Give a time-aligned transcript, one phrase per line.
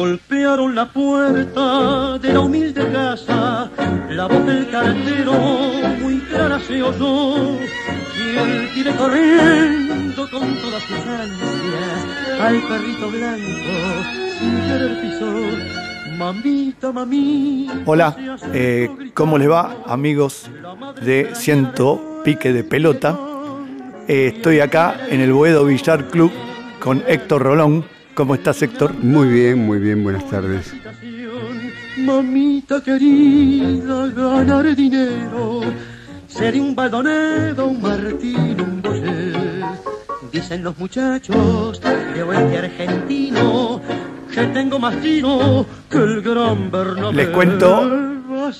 [0.00, 3.70] Golpearon la puerta de la humilde casa,
[4.08, 5.34] la voz del cartero
[6.00, 7.50] muy clara se oyó.
[8.16, 13.42] Y él viene corriendo con todas sus ansias al perrito blanco,
[14.38, 16.16] sin querer pisó.
[16.16, 17.74] Mamita, mamita.
[17.84, 18.16] Hola,
[18.54, 20.50] eh, ¿cómo les va, amigos
[21.02, 23.18] de Ciento Pique de Pelota?
[24.08, 26.32] Eh, estoy acá en el Boedo Villar Club
[26.78, 27.99] con Héctor Rolón.
[28.14, 28.94] ¿Cómo estás, Héctor?
[28.94, 30.74] Muy bien, muy bien, buenas tardes.
[31.96, 35.60] Mamita querida, ganar dinero,
[36.26, 39.64] ser un baldonedo, un martín, un boyer.
[40.32, 43.80] Dicen los muchachos de oeste argentino
[44.32, 47.14] que tengo más tiro que el gran Bernabé.
[47.14, 47.88] Les cuento,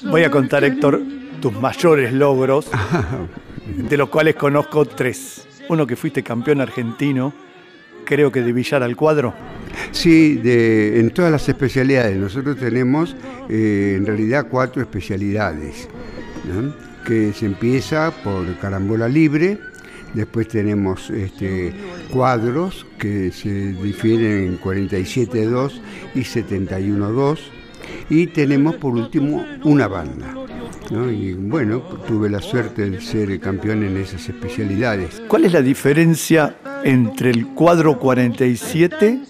[0.05, 1.01] voy a contar, Héctor,
[1.41, 2.71] tus mayores logros,
[3.67, 5.47] de los cuales conozco tres.
[5.69, 7.33] Uno que fuiste campeón argentino,
[8.11, 9.33] creo que de Villar al cuadro.
[9.93, 12.17] Sí, de, en todas las especialidades.
[12.17, 13.15] Nosotros tenemos
[13.49, 15.89] eh, en realidad cuatro especialidades,
[17.07, 19.61] que se empieza por carambola libre,
[20.13, 21.73] después tenemos este,
[22.11, 25.81] cuadros que se difieren en 47-2
[26.17, 27.39] y 71-2,
[28.11, 30.35] y tenemos por último una banda.
[30.91, 31.11] ¿No?
[31.11, 35.23] Y bueno, tuve la suerte de ser campeón en esas especialidades.
[35.29, 39.21] ¿Cuál es la diferencia entre el cuadro 47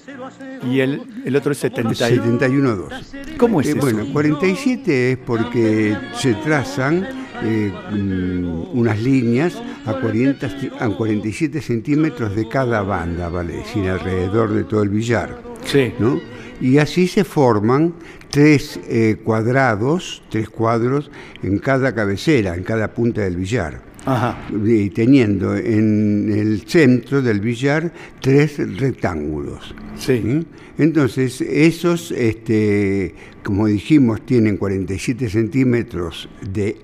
[0.70, 2.38] y el, el otro es 71?
[2.38, 2.88] 71-2.
[3.36, 3.80] ¿Cómo es Eh, eso?
[3.80, 7.06] bueno, 47 es porque se trazan
[7.42, 9.54] eh, mm, unas líneas
[9.86, 14.90] a, 40, ci- a 47 centímetros de cada banda, vale decir, alrededor de todo el
[14.90, 15.40] billar.
[15.64, 15.92] Sí.
[15.98, 16.20] ¿no?
[16.60, 17.94] Y así se forman
[18.30, 21.10] tres eh, cuadrados, tres cuadros
[21.42, 23.80] en cada cabecera, en cada punta del billar.
[24.06, 24.38] Ajá.
[24.64, 29.74] Y teniendo en el centro del billar tres rectángulos.
[29.98, 30.20] Sí.
[30.24, 30.44] ¿Mm?
[30.78, 36.78] Entonces, esos, este, como dijimos, tienen 47 centímetros de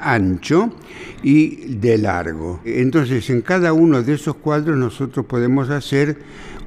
[0.00, 0.72] ancho
[1.22, 2.60] y de largo.
[2.64, 6.16] Entonces, en cada uno de esos cuadros nosotros podemos hacer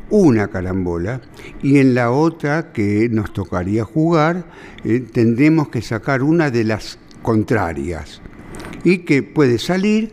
[0.09, 1.21] una carambola
[1.61, 4.45] y en la otra que nos tocaría jugar
[4.83, 8.21] eh, tendremos que sacar una de las contrarias
[8.83, 10.11] y que puede salir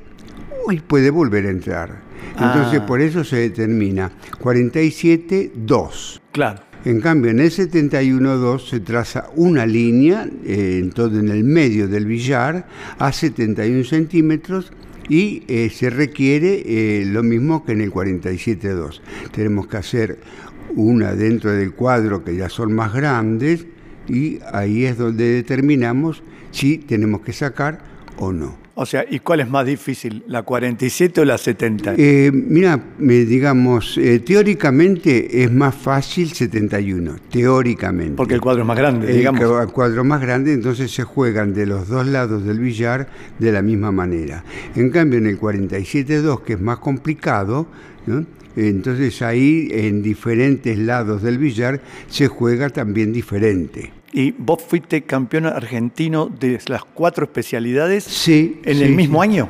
[0.70, 2.02] y puede volver a entrar.
[2.32, 2.86] Entonces Ah.
[2.86, 6.20] por eso se determina 47-2.
[6.32, 6.62] Claro.
[6.84, 11.86] En cambio, en el 71-2 se traza una línea eh, en todo en el medio
[11.86, 12.66] del billar
[12.98, 14.72] a 71 centímetros
[15.08, 19.00] y eh, se requiere eh, lo mismo que en el 47-2.
[19.32, 20.18] Tenemos que hacer
[20.74, 23.66] una dentro del cuadro que ya son más grandes
[24.08, 27.80] y ahí es donde determinamos si tenemos que sacar
[28.16, 28.61] o no.
[28.74, 31.94] O sea, ¿y cuál es más difícil, la 47 o la 70?
[31.98, 38.14] Eh, mira, digamos, eh, teóricamente es más fácil 71, teóricamente.
[38.16, 39.42] Porque el cuadro es más grande, El digamos.
[39.42, 43.60] cua- cuadro más grande, entonces se juegan de los dos lados del billar de la
[43.60, 44.42] misma manera.
[44.74, 47.66] En cambio, en el 47-2, que es más complicado,
[48.06, 48.24] ¿no?
[48.56, 53.92] entonces ahí en diferentes lados del billar se juega también diferente.
[54.12, 58.60] ¿Y vos fuiste campeón argentino de las cuatro especialidades Sí.
[58.64, 59.28] en sí, el mismo sí.
[59.30, 59.48] año?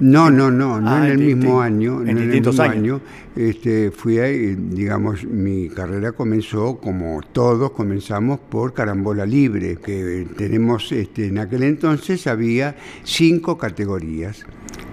[0.00, 2.00] No, no, no, no Ah, en el mismo año.
[2.00, 2.74] en no el distintos mismo años.
[2.76, 3.00] año.
[3.36, 10.90] Este, fui ahí, digamos, mi carrera comenzó como todos comenzamos por carambola libre, que tenemos,
[10.90, 14.44] este, en aquel entonces había cinco categorías.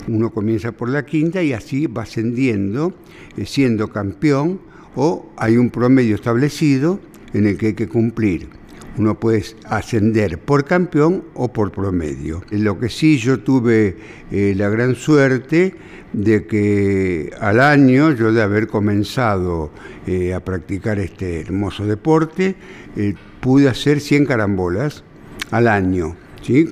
[0.10, 2.94] Uno comienza por la quinta y así va ascendiendo,
[3.38, 4.60] eh, siendo campeón,
[4.96, 7.00] o hay un promedio establecido
[7.34, 8.50] en el que hay que cumplir.
[8.98, 12.44] Uno puede ascender por campeón o por promedio.
[12.50, 13.96] Lo que sí yo tuve
[14.32, 15.76] eh, la gran suerte
[16.14, 19.72] de que al año, yo de haber comenzado
[20.06, 22.56] eh, a practicar este hermoso deporte,
[22.96, 25.04] eh, pude hacer 100 carambolas
[25.52, 26.16] al año.
[26.42, 26.68] ¿sí?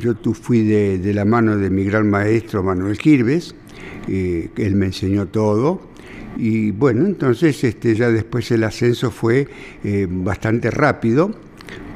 [0.00, 3.54] Yo fui de, la mano de mi gran maestro Manuel Quirves,
[4.08, 5.80] eh, que él me enseñó todo.
[6.36, 9.48] Y bueno, entonces este, ya después el ascenso fue
[10.08, 11.32] bastante rápido,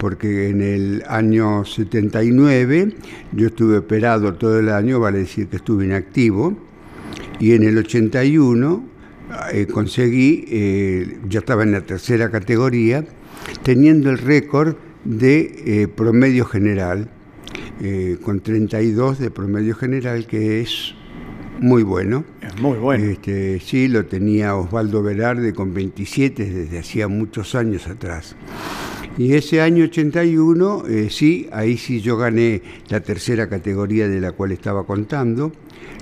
[0.02, 2.92] porque en el año 79
[3.30, 6.56] yo estuve operado todo el año, vale decir que estuve inactivo,
[7.38, 8.84] y en el 81
[9.52, 13.04] eh, conseguí, eh, ya estaba en la tercera categoría,
[13.62, 17.08] teniendo el récord de eh, promedio general,
[17.80, 20.96] eh, con 32 de promedio general, que es
[21.60, 22.24] muy bueno.
[22.40, 23.04] Es muy bueno.
[23.04, 28.34] Este, sí, lo tenía Osvaldo Velarde con 27 desde hacía muchos años atrás.
[29.18, 34.32] Y ese año 81, eh, sí, ahí sí yo gané la tercera categoría de la
[34.32, 35.52] cual estaba contando.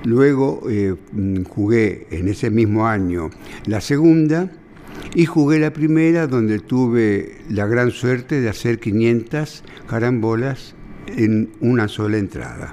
[0.05, 3.31] Luego eh, mm, jugué en ese mismo año
[3.67, 4.51] la segunda
[5.15, 10.75] Y jugué la primera donde tuve la gran suerte de hacer 500 carambolas
[11.07, 12.73] en una sola entrada.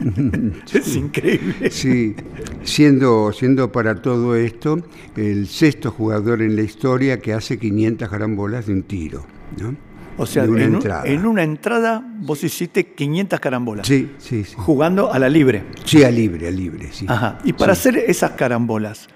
[0.74, 1.70] es increíble.
[1.70, 2.16] Sí,
[2.64, 4.82] siendo, siendo para todo esto
[5.16, 9.33] el sexto jugador en la historia que hace 500 carambolas de un tiro.
[9.60, 9.74] ¿No?
[10.16, 13.86] O sea, en, en, una entrada vos hiciste 500 carambolas.
[13.86, 14.54] Sí, sí, sí.
[14.56, 15.64] Jugando a la libre.
[15.84, 17.04] Sí, a libre, a libre, sí.
[17.08, 17.38] Ajá.
[17.42, 19.08] Y para hacer esas carambolas,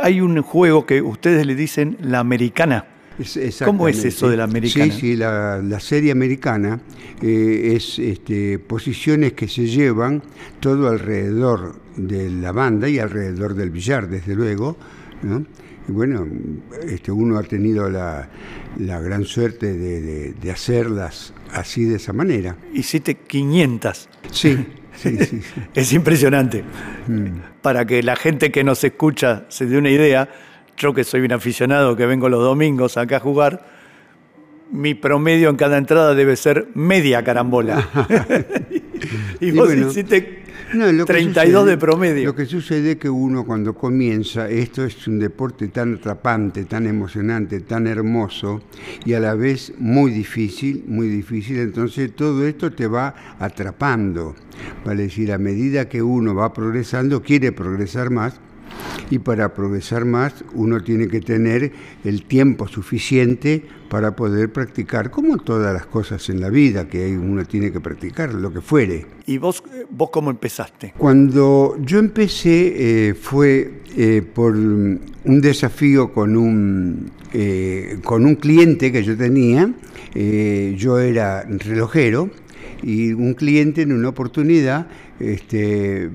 [0.00, 2.86] hay un juego que ustedes le dicen la americana.
[3.64, 4.92] ¿Cómo es eso de la americana?
[4.92, 6.80] Sí, sí, la, serie americana
[7.20, 10.22] eh, es este, posiciones que se llevan
[10.60, 14.76] todo alrededor de la banda y alrededor del billar, desde luego.
[15.22, 15.44] ¿no?
[15.88, 16.26] Bueno,
[16.86, 18.28] este, uno ha tenido la,
[18.76, 22.56] gran suerte de, hacerlas así de esa manera.
[22.72, 24.08] Hiciste 500.
[24.30, 25.40] Sí, sí, sí.
[25.74, 26.62] es impresionante.
[27.06, 27.60] Mm.
[27.62, 30.28] Para que la gente que nos escucha se dé una idea,
[30.76, 33.64] yo que soy un aficionado que vengo los domingos acá a jugar,
[34.70, 37.88] mi promedio en cada entrada debe ser media carambola.
[39.40, 40.37] y, vos hiciste
[40.74, 42.26] no, 32 de promedio.
[42.26, 46.86] Lo que sucede es que uno cuando comienza, esto es un deporte tan atrapante, tan
[46.86, 48.62] emocionante, tan hermoso
[49.04, 54.34] y a la vez muy difícil, muy difícil, entonces todo esto te va atrapando.
[54.84, 58.40] Vale decir, a medida que uno va progresando, quiere progresar más,
[59.10, 61.72] y para progresar más uno tiene que tener
[62.04, 67.44] el tiempo suficiente para poder practicar, como todas las cosas en la vida, que uno
[67.44, 69.06] tiene que practicar, lo que fuere.
[69.26, 70.92] ¿Y vos, vos cómo empezaste?
[70.96, 78.92] Cuando yo empecé eh, fue eh, por un desafío con un, eh, con un cliente
[78.92, 79.72] que yo tenía,
[80.14, 82.30] yo era relojero,
[82.82, 84.86] y un cliente en una oportunidad
[85.20, 86.10] este,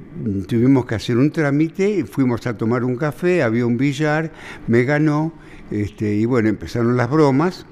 [0.48, 4.32] tuvimos que hacer un trámite, fuimos a tomar un café, había un billar,
[4.68, 5.34] me ganó,
[5.72, 7.66] este, y bueno, empezaron las bromas.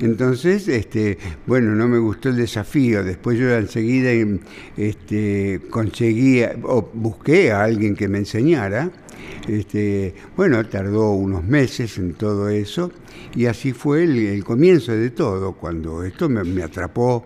[0.00, 3.04] Entonces, este, bueno, no me gustó el desafío.
[3.04, 4.10] Después yo enseguida
[4.76, 8.90] este, conseguí o busqué a alguien que me enseñara.
[9.46, 12.90] Este, bueno, tardó unos meses en todo eso
[13.34, 17.24] y así fue el, comienzo de todo, cuando esto me, atrapó.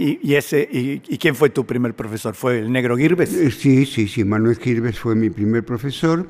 [0.00, 2.32] ¿Y, ese, y, quién fue tu primer profesor?
[2.36, 3.34] ¿Fue el negro Girbes?
[3.34, 6.24] Eh, sí, sí, sí, Manuel Girbes fue mi primer profesor.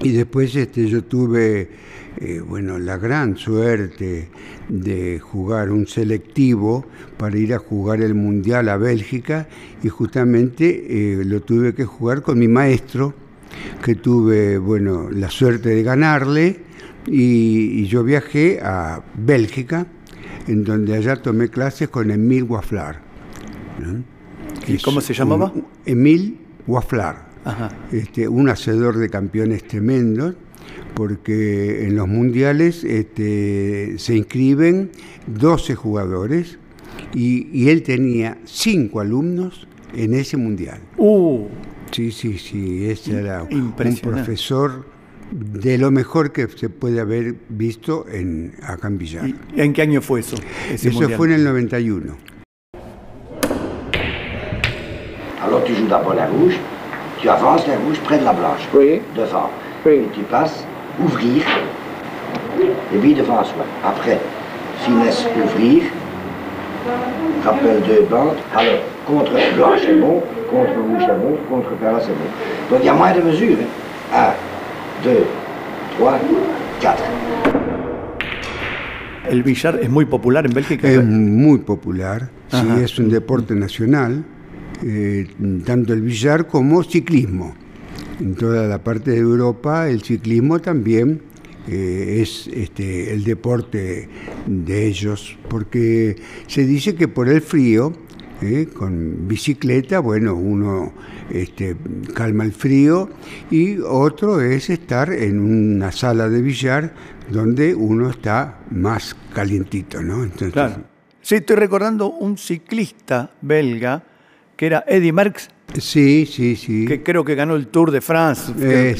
[0.00, 1.70] Y después este, yo tuve
[2.18, 4.28] eh, bueno, la gran suerte
[4.68, 6.86] de jugar un selectivo
[7.16, 9.48] para ir a jugar el Mundial a Bélgica
[9.82, 13.12] y justamente eh, lo tuve que jugar con mi maestro,
[13.84, 16.60] que tuve bueno, la suerte de ganarle
[17.10, 19.86] y yo viajé a Bélgica
[20.48, 23.00] en donde allá tomé clases con Emil Waflar.
[24.66, 25.52] ¿Y cómo se llamaba?
[25.86, 27.28] Emil Waflar,
[27.92, 30.34] este, un hacedor de campeones tremendos,
[30.94, 34.90] porque en los mundiales este, se inscriben
[35.26, 36.58] 12 jugadores
[37.14, 40.80] y, él tenía 5 alumnos en ese mundial.
[40.96, 41.46] Uh.
[41.92, 44.84] Sí, sí, sí, ese era un profesor
[45.30, 49.28] de lo mejor que se puede haber visto en, acá en Villar.
[49.28, 50.36] ¿Y en qué año fue eso?
[50.70, 52.16] Eso fue en el 91.
[55.44, 56.58] Alors tu joues d'abord la rouge,
[57.20, 59.00] tu avances la rouge près de la blanche, oui.
[59.16, 59.50] devant.
[59.86, 59.92] Oui.
[59.92, 60.64] Et tu passes
[61.00, 61.42] ouvrir,
[62.92, 63.64] et puis devant soi.
[63.84, 64.18] Après,
[64.80, 65.84] finesse ouvrir,
[67.44, 68.36] rappel deux bandes.
[68.54, 72.70] Alors, contre blanche c'est bon, contre rouge c'est bon, contre perla c'est bon.
[72.70, 73.56] Donc il y a moins de mesures.
[74.12, 74.32] Hein.
[74.32, 74.47] 2,
[75.02, 75.18] 3,
[75.98, 76.28] 4.
[79.30, 80.90] ¿El billar es muy popular en Bélgica?
[80.90, 84.24] Es muy popular, sí, es un deporte nacional,
[84.82, 85.28] eh,
[85.64, 87.54] tanto el billar como ciclismo.
[88.20, 91.20] En toda la parte de Europa el ciclismo también
[91.68, 94.08] eh, es este, el deporte
[94.46, 97.92] de ellos, porque se dice que por el frío,
[98.40, 100.92] eh, con bicicleta, bueno, uno
[101.30, 101.76] este,
[102.14, 103.08] calma el frío
[103.50, 106.94] y otro es estar en una sala de billar
[107.30, 110.22] donde uno está más calientito, ¿no?
[110.22, 110.84] Entonces, claro.
[111.20, 114.02] Sí, estoy recordando un ciclista belga
[114.56, 115.48] que era Eddie Merckx.
[115.78, 116.86] Sí, sí, sí.
[116.86, 118.52] Que creo que ganó el Tour de France.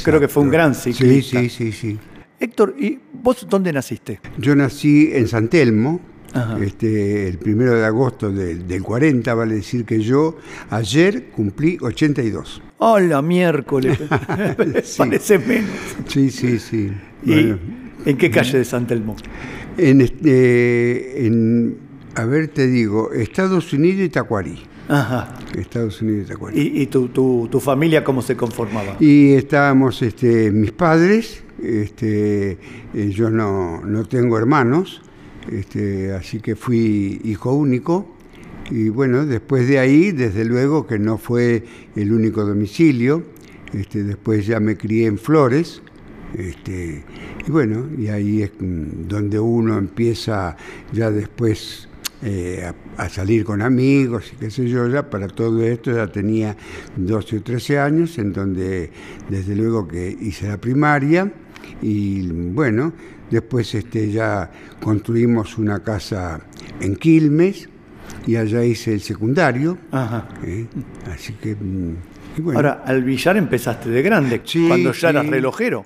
[0.05, 1.41] Creo que fue un gran ciclista.
[1.41, 1.99] Sí, sí, sí, sí.
[2.39, 4.21] Héctor, ¿y vos dónde naciste?
[4.37, 6.01] Yo nací en San Telmo,
[6.63, 10.37] este, el primero de agosto del 40, vale decir que yo
[10.71, 12.63] ayer cumplí 82.
[12.79, 13.99] Hola, miércoles.
[14.99, 15.71] Parece menos.
[16.07, 16.93] Sí, sí, sí.
[17.25, 17.55] ¿Y
[18.05, 19.17] en qué calle de San Telmo?
[19.77, 21.77] En, este, en,
[22.15, 24.63] a ver, te digo, Estados Unidos y Tacuarí.
[24.89, 25.35] Ajá.
[25.57, 26.73] Estados Unidos y Tacuarí.
[26.75, 28.97] ¿Y, tu, tu, familia cómo se conformaba?
[29.01, 32.59] Y estábamos este, mis padres, este,
[32.95, 35.03] yo no, no tengo hermanos,
[35.53, 38.15] este, así que fui hijo único.
[38.71, 41.65] Y bueno, después de ahí, desde luego que no fue
[41.97, 43.23] el único domicilio,
[43.73, 45.83] este, después ya me crié en Flores,
[46.37, 47.03] este,
[47.47, 50.57] y bueno, y ahí es donde uno empieza
[50.93, 51.89] ya después
[52.23, 56.57] eh, a, salir con amigos y qué sé yo, ya para todo esto ya tenía
[56.97, 58.91] 12 o 13 años, en donde
[59.29, 61.33] desde luego que hice la primaria
[61.81, 62.93] y bueno,
[63.31, 64.51] después este, ya
[64.83, 66.41] construimos una casa
[66.81, 67.69] en Quilmes
[68.27, 69.79] y allá hice el secundario.
[70.45, 70.67] ¿eh?
[71.13, 71.55] Así que...
[71.55, 71.97] Mm,
[72.55, 75.85] Ahora, al billar empezaste de grande, cuando ya eras relojero.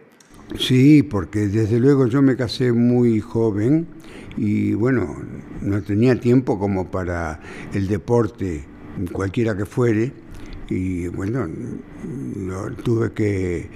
[0.59, 3.87] Sí, porque desde luego yo me casé muy joven
[4.37, 5.17] y bueno,
[5.63, 7.41] no tenía tiempo como para
[7.73, 8.65] el deporte,
[9.13, 10.13] cualquiera que fuere,
[10.73, 11.49] y bueno,
[12.83, 13.69] tuve que,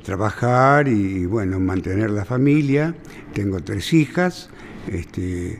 [0.00, 2.94] trabajar y bueno, mantener la familia,
[3.32, 4.50] tengo tres hijas,
[4.88, 5.58] este,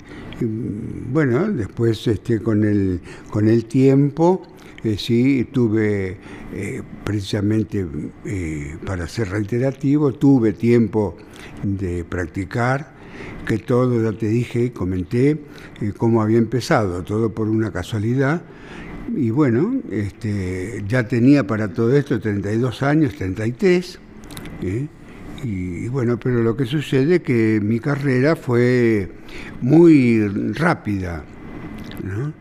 [1.13, 4.53] bueno, después este, con, el, con el tiempo
[4.85, 6.17] eh, sí, tuve
[6.53, 7.87] eh, precisamente
[8.25, 11.17] eh, para ser reiterativo, tuve tiempo
[11.63, 12.93] de practicar,
[13.47, 15.39] que todo, ya te dije, comenté
[15.99, 18.43] cómo había empezado, todo por una casualidad.
[19.17, 23.99] Y bueno, este, ya tenía para todo esto 32 años, 33.
[25.45, 29.11] Y, bueno, pero lo que sucede es que mi carrera fue
[29.61, 31.25] muy rápida.
[32.03, 32.33] ¿no?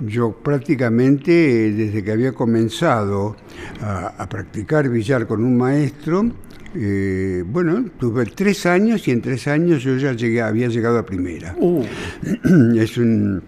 [0.00, 3.36] Yo prácticamente desde que había comenzado
[3.80, 6.30] a, practicar billar con un maestro,
[6.74, 11.06] eh, bueno, tuve tres años y en tres años yo ya llegué, había llegado a
[11.06, 11.54] primera.
[11.58, 11.84] Uh.
[12.76, 13.42] Es un,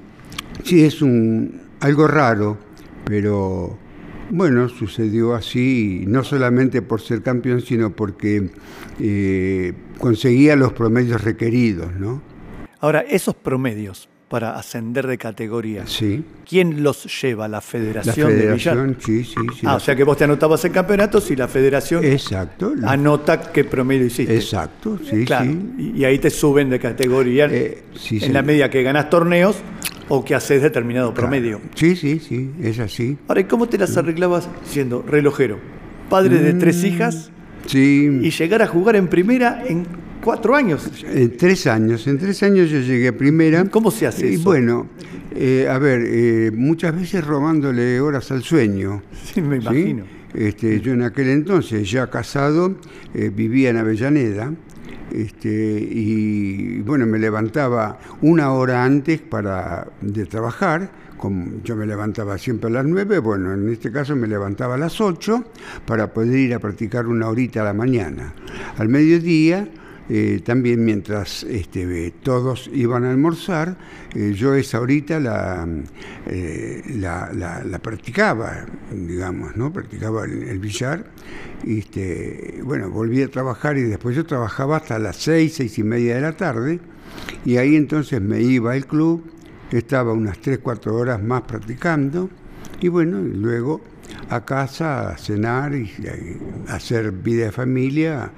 [0.65, 2.59] sí, es un algo raro,
[3.05, 3.79] pero
[4.31, 8.51] bueno, sucedió así, no solamente por ser campeón, sino porque
[9.01, 12.23] eh, conseguía los promedios requeridos, ¿no?
[12.81, 15.87] Ahora, esos promedios, para ascender de categoría.
[15.87, 16.23] Sí.
[16.47, 17.49] ¿Quién los lleva?
[17.49, 19.67] ¿La Federación, la federación Sí, sí, sí.
[19.67, 23.65] Ah, o sea que vos te anotabas en campeonatos y la Federación Exacto, anota qué
[23.65, 24.35] promedio hiciste.
[24.35, 25.93] Exacto, sí, sí.
[25.97, 29.57] Y, ahí te suben de categoría eh, en la medida que ganas torneos
[30.09, 31.61] o que haces determinado promedio.
[31.75, 33.17] Sí, sí, sí, es así.
[33.29, 35.59] Ahora, ¿y cómo te las arreglabas siendo relojero?
[36.09, 37.31] Padre de tres mm, hijas.
[37.67, 38.09] Sí.
[38.23, 39.87] Y llegar a jugar en primera en
[40.23, 40.91] cuatro años.
[41.05, 43.65] En tres años, en tres años yo llegué a primera.
[43.67, 44.45] ¿Cómo se hace y eso?
[44.45, 44.87] Bueno,
[45.35, 49.03] eh, a ver, eh, muchas veces robándole horas al sueño.
[49.29, 50.05] Sí, me imagino.
[50.35, 52.77] Este, yo en aquel entonces, ya casado,
[53.15, 54.53] eh, vivía en Avellaneda.
[55.13, 62.39] Este, y bueno, me levantaba una hora antes para de trabajar, como yo me levantaba
[62.39, 65.45] siempre a las nueve, bueno, en este caso me levantaba a las ocho
[65.87, 68.35] para poder ir a practicar una horita a la mañana.
[68.77, 69.69] Al mediodía
[70.11, 73.77] eh, también mientras este, todos iban a almorzar,
[74.15, 75.19] eh, yo esa horita
[76.27, 79.71] eh, la, la, practicaba, digamos, ¿no?
[79.71, 81.05] Practicaba el, billar.
[81.69, 85.83] Y este, bueno, volví a trabajar y después yo trabajaba hasta las seis, seis y
[85.83, 86.81] media de la tarde.
[87.45, 89.25] Y ahí entonces me iba al club,
[89.71, 92.31] estaba unas tres, cuatro horas más practicando.
[92.81, 93.83] Y bueno, luego
[94.31, 98.33] a casa a cenar y, y hacer vida de familia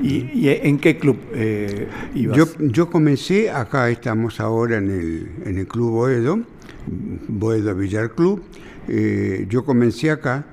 [0.00, 2.36] ¿Y, en qué club eh, ibas?
[2.36, 6.40] Yo, yo comencé, acá estamos ahora en el, en el Club Boedo,
[7.26, 8.42] Boedo Villar Club.
[8.86, 10.46] Eh, yo comencé acá,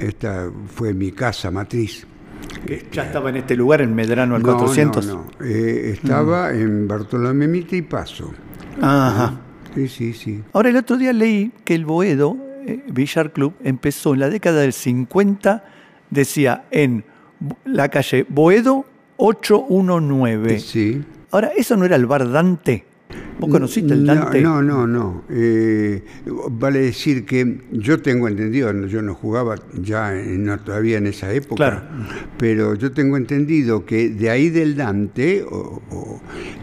[0.00, 2.06] esta fue mi casa matriz.
[2.92, 5.06] ¿Ya estaba en este lugar, en Medrano al 400?
[5.06, 6.60] No, no, eh, estaba mm.
[6.60, 8.32] en Bartolomé Mita y Paso.
[8.80, 9.40] Ajá.
[9.74, 10.42] Sí, sí, sí.
[10.52, 12.36] Ahora, el otro día leí que el Boedo,
[12.88, 15.64] Villar Club, empezó en la década del 50,
[16.10, 17.04] decía, en
[17.64, 18.84] la calle Boedo
[19.16, 20.58] 819.
[20.60, 21.04] Sí.
[21.30, 22.84] Ahora, ¿eso no era el bar Dante?
[23.38, 24.40] ¿Vos conociste el Dante?
[24.42, 25.24] No, no, no.
[25.30, 26.02] Eh,
[26.50, 31.88] vale decir que yo tengo entendido, yo no jugaba ya no, todavía en esa época,
[32.38, 35.44] pero yo tengo entendido que de ahí del Dante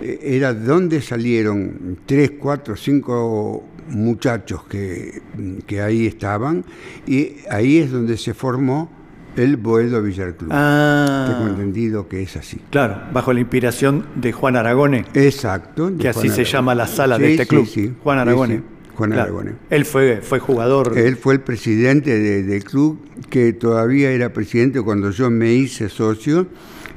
[0.01, 5.22] eh, era donde salieron tres, cuatro, cinco muchachos que,
[5.66, 6.63] que ahí estaban
[7.08, 8.97] y ahí es donde se formó
[9.38, 10.50] el Boedo Villar Club.
[10.51, 11.27] Ah.
[11.29, 12.60] Tengo entendido que es así.
[12.70, 15.06] Claro, bajo la inspiración de Juan Aragone.
[15.13, 15.91] Exacto.
[16.00, 17.67] Que así se llama la sala de este club.
[17.67, 18.63] Sí, Juan Aragone.
[18.96, 19.53] Juan Aragone.
[19.70, 20.98] Él fue, fue jugador.
[20.98, 26.48] Él fue el presidente del club, que todavía era presidente cuando yo me hice socio,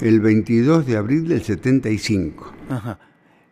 [0.00, 2.52] el 22 de abril del 75.
[2.70, 2.98] Ajá.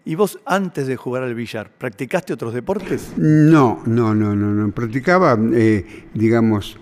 [0.09, 3.13] ¿Y vos antes de jugar al billar, practicaste otros deportes?
[3.19, 4.73] No, no, no, no, no.
[4.73, 6.79] Practicaba, eh, digamos,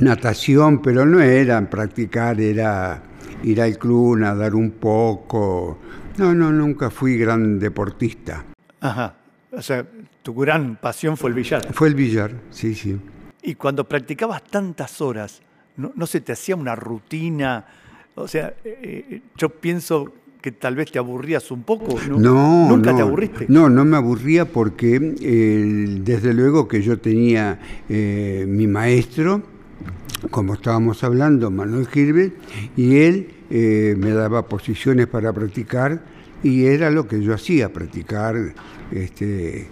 [0.00, 3.02] natación, pero no era practicar, era
[3.42, 5.78] ir al club, nadar un poco.
[6.18, 8.44] No, no, nunca fui gran deportista.
[8.80, 9.16] Ajá.
[9.52, 9.86] O sea,
[10.22, 11.72] tu gran pasión fue el billar.
[11.72, 12.98] Fue el billar, sí, sí.
[13.42, 15.40] Y cuando practicabas tantas horas,
[15.76, 17.64] ¿no, no se te hacía una rutina?
[18.14, 20.12] O sea, eh, eh, yo pienso
[20.46, 21.98] que tal vez te aburrías un poco.
[22.08, 22.20] ¿no?
[22.20, 23.46] No, ¿Nunca no, te aburriste?
[23.48, 29.42] No, no me aburría porque eh, desde luego que yo tenía eh, mi maestro,
[30.30, 32.34] como estábamos hablando, Manuel Gilbert,
[32.76, 36.00] y él eh, me daba posiciones para practicar
[36.42, 38.36] y era lo que yo hacía, practicar,
[38.92, 39.68] este,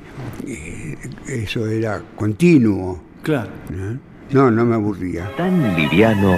[0.46, 3.02] eh, eso era continuo.
[3.22, 3.50] Claro.
[3.70, 3.98] ¿no?
[4.32, 5.30] No, no me aburría.
[5.36, 6.36] Tan liviano,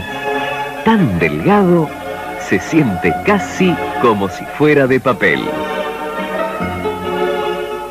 [0.84, 1.88] tan delgado,
[2.48, 5.40] se siente casi como si fuera de papel.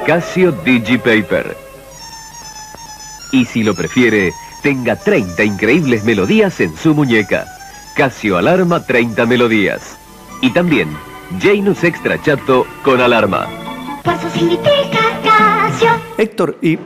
[0.05, 1.57] Casio Digipaper.
[3.31, 4.31] Y si lo prefiere,
[4.65, 7.45] tenga 30 increíbles melodías en su muñeca.
[7.95, 9.95] Casio Alarma 30 melodías.
[10.41, 10.89] Y también
[11.39, 13.45] Janus Extra Chato con alarma.
[14.03, 15.89] Paso significa Casio.
[16.17, 16.79] Héctor, ¿y,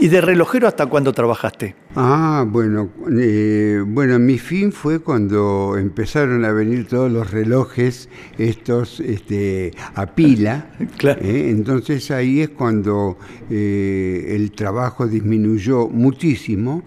[0.00, 1.74] ¿y de relojero hasta cuándo trabajaste?
[1.94, 2.88] Ah, bueno,
[3.20, 10.06] eh, bueno, mi fin fue cuando empezaron a venir todos los relojes estos este, a
[10.06, 10.70] pila.
[10.96, 11.20] Claro.
[11.22, 11.50] ¿eh?
[11.50, 13.18] Entonces ahí es cuando
[13.50, 16.82] eh, el trabajo disminuyó muchísimo.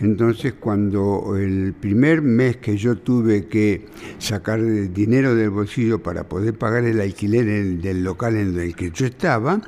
[0.00, 3.86] Entonces cuando el primer mes que yo tuve que
[4.18, 7.44] sacar dinero del bolsillo para poder pagar el alquiler
[7.80, 9.60] del local en el que yo estaba,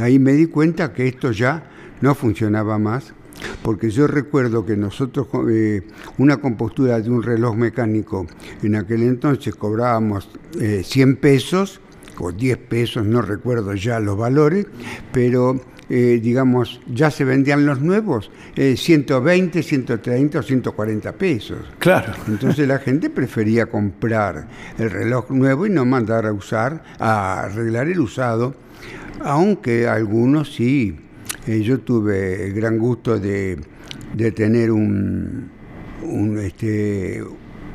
[0.00, 3.14] ahí me di cuenta que esto ya no funcionaba más
[3.62, 5.82] porque yo recuerdo que nosotros eh,
[6.18, 8.26] una compostura de un reloj mecánico
[8.62, 10.28] en aquel entonces cobrábamos
[10.60, 11.80] eh, 100 pesos
[12.18, 14.66] o 10 pesos, no recuerdo ya los valores,
[15.12, 21.58] pero eh, digamos ya se vendían los nuevos, eh, 120, 130 o 140 pesos.
[21.78, 22.12] Claro.
[22.28, 24.48] Entonces la gente prefería comprar
[24.78, 28.54] el reloj nuevo y no mandar a usar, a arreglar el usado,
[29.20, 30.96] aunque algunos sí.
[31.46, 33.58] Eh, yo tuve el gran gusto de,
[34.14, 35.50] de tener un,
[36.02, 37.22] un, este,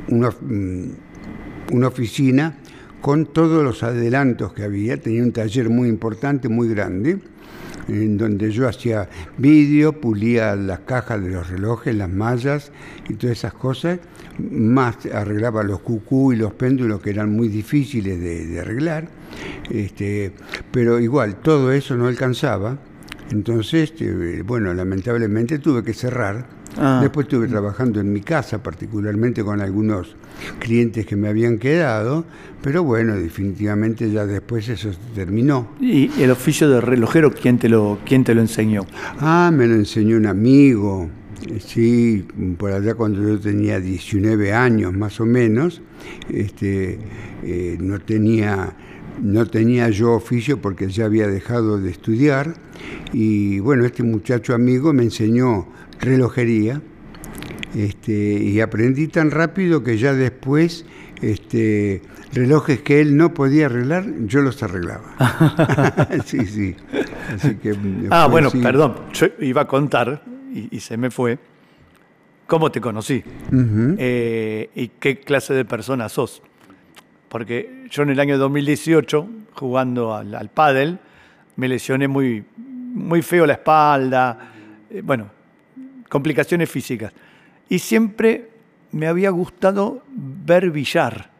[0.08, 0.90] una, mm,
[1.72, 2.56] una oficina
[3.00, 4.96] con todos los adelantos que había.
[4.96, 7.18] Tenía un taller muy importante, muy grande,
[7.88, 12.70] en donde yo hacía vídeo, pulía las cajas de los relojes, las mallas
[13.08, 13.98] y todas esas cosas,
[14.38, 19.08] más arreglaba los cucú y los péndulos que eran muy difíciles de, de arreglar,
[19.70, 20.32] este,
[20.70, 22.78] pero igual todo eso no alcanzaba,
[23.30, 26.46] entonces, este, bueno, lamentablemente tuve que cerrar.
[26.78, 27.00] Ah.
[27.02, 30.14] Después estuve trabajando en mi casa, particularmente con algunos
[30.60, 32.24] clientes que me habían quedado,
[32.62, 35.70] pero bueno, definitivamente ya después eso terminó.
[35.80, 38.86] ¿Y el oficio de relojero quién te lo, quién te lo enseñó?
[39.18, 41.10] Ah, me lo enseñó un amigo,
[41.58, 42.24] sí,
[42.56, 45.82] por allá cuando yo tenía 19 años más o menos,
[46.28, 46.98] este,
[47.42, 48.74] eh, no, tenía,
[49.22, 52.54] no tenía yo oficio porque ya había dejado de estudiar
[53.12, 55.66] y bueno, este muchacho amigo me enseñó
[56.00, 56.80] relojería
[57.74, 60.86] este, y aprendí tan rápido que ya después
[61.20, 65.14] este, relojes que él no podía arreglar, yo los arreglaba.
[66.24, 66.76] sí, sí.
[67.34, 67.76] Así que,
[68.10, 71.38] Ah, bueno, perdón, yo iba a contar y, y se me fue.
[72.46, 73.22] ¿Cómo te conocí?
[73.98, 76.42] Eh, ¿Y qué clase de persona sos?
[77.28, 80.98] Porque yo en el año 2018, jugando al, al pádel,
[81.56, 84.52] me lesioné muy, muy feo la espalda,
[84.88, 85.30] eh, bueno,
[86.08, 87.12] complicaciones físicas.
[87.68, 88.50] Y siempre
[88.92, 91.30] me había gustado ver billar,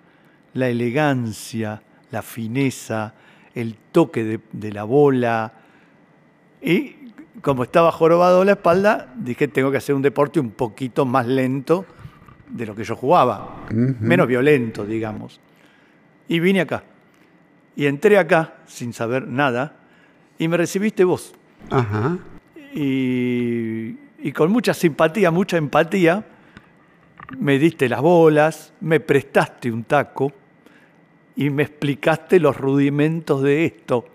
[0.54, 3.14] la elegancia, la fineza,
[3.54, 5.52] el toque de, de la bola.
[6.61, 6.96] Y
[7.40, 11.87] como estaba jorobado la espalda, dije, tengo que hacer un deporte un poquito más lento
[12.50, 15.40] de lo que yo jugaba, menos violento, digamos.
[16.28, 16.83] Y vine acá.
[17.76, 19.76] Y entré acá sin saber nada
[20.38, 21.35] y me recibiste vos.
[21.70, 22.18] Ajá.
[22.74, 26.24] Y, y con mucha simpatía, mucha empatía,
[27.38, 30.33] me diste las bolas, me prestaste un taco
[31.37, 34.07] y me explicaste los rudimentos de esto.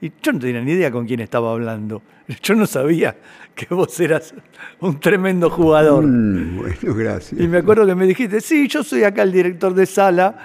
[0.00, 2.02] Y yo no tenía ni idea con quién estaba hablando.
[2.42, 3.16] Yo no sabía
[3.54, 4.34] que vos eras
[4.80, 6.04] un tremendo jugador.
[6.04, 7.40] Mm, bueno, gracias.
[7.40, 10.36] Y me acuerdo que me dijiste, sí, yo soy acá el director de sala.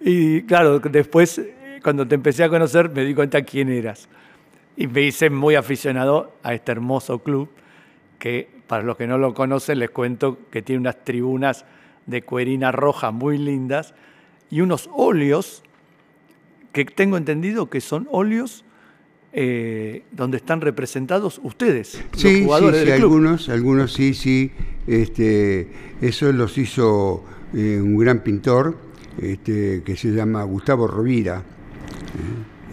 [0.00, 1.40] Y claro, después,
[1.82, 4.08] cuando te empecé a conocer, me di cuenta quién eras.
[4.76, 7.48] Y me hice muy aficionado a este hermoso club,
[8.18, 11.64] que para los que no lo conocen, les cuento que tiene unas tribunas
[12.06, 13.94] de cuerina roja muy lindas
[14.50, 15.62] y unos óleos
[16.72, 18.64] que tengo entendido que son óleos
[19.32, 23.12] eh, donde están representados ustedes, los Sí, sí, jugadores sí, del club.
[23.12, 24.52] algunos, algunos sí, sí.
[24.86, 25.68] Este,
[26.00, 28.78] eso los hizo eh, un gran pintor
[29.20, 31.38] este, que se llama Gustavo Rovira.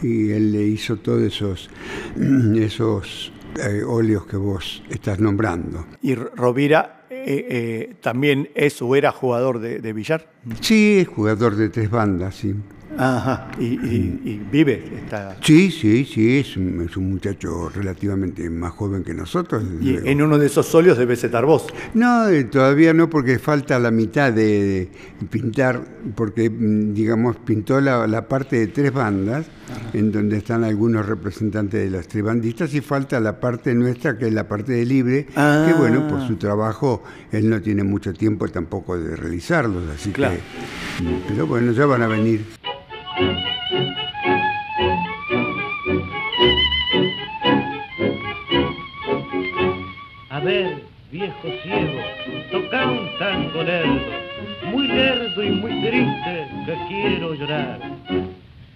[0.04, 0.08] ¿eh?
[0.08, 1.70] Y él le hizo todos esos,
[2.56, 5.86] esos eh, óleos que vos estás nombrando.
[6.02, 10.28] ¿Y Rovira eh, eh, también es o era jugador de, de billar?
[10.60, 12.56] Sí, es jugador de tres bandas, sí.
[12.98, 14.84] Ajá, y, y- y vive.
[15.04, 19.64] Está, Sí, sí, sí, es un, es un muchacho relativamente más joven que nosotros.
[19.82, 20.08] y luego.
[20.08, 21.66] en uno de esos solios debes estar vos.
[21.94, 25.82] No, eh, todavía no, porque falta la mitad de, de pintar,
[26.16, 29.48] porque, mm, digamos, pintó la, la parte de tres bandas,
[29.94, 34.28] en donde están algunos representantes de los tres bandistas, y falta la parte nuestra, que
[34.28, 35.66] es la parte de libre, Ah.
[35.68, 40.36] que bueno, por su trabajo, él no tiene mucho tiempo tampoco de realizarlos, así Claro.
[40.36, 41.04] que...
[41.04, 42.46] mm, Pero bueno, ya van a venir.
[50.30, 52.02] A ver, viejo ciego,
[52.52, 54.12] toca un tango lerdo,
[54.72, 57.80] muy lerdo y muy triste, que quiero llorar.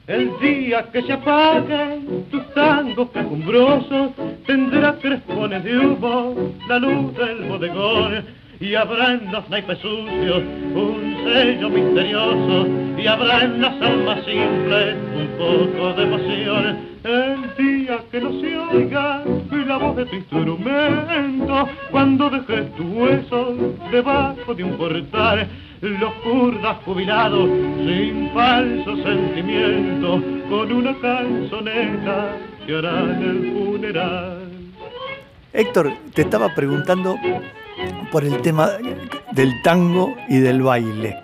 [0.08, 4.12] El día que se apaguen tus tangos quejumbrosos,
[4.45, 8.23] tendrá crespones de humo la luz del bodegón,
[8.59, 14.95] y habrá en los naipes sucios un sello misterioso, y habrá en las almas simples
[15.15, 16.95] un poco de emoción.
[17.03, 19.23] El día que no se oiga
[19.65, 23.55] la voz de tu instrumento, cuando dejes tus huesos
[23.91, 25.47] debajo de un portal,
[25.81, 27.49] los kurdas jubilados
[27.85, 34.37] sin falso sentimiento, con una canzoneta que harán el funeral.
[35.53, 37.15] Héctor, te estaba preguntando
[38.11, 38.71] por el tema
[39.31, 41.15] del tango y del baile.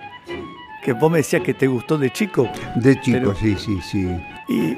[0.83, 2.49] Que vos me decías que te gustó de chico.
[2.75, 4.09] De chico, Pero- sí, sí, sí.
[4.49, 4.77] ¿Y,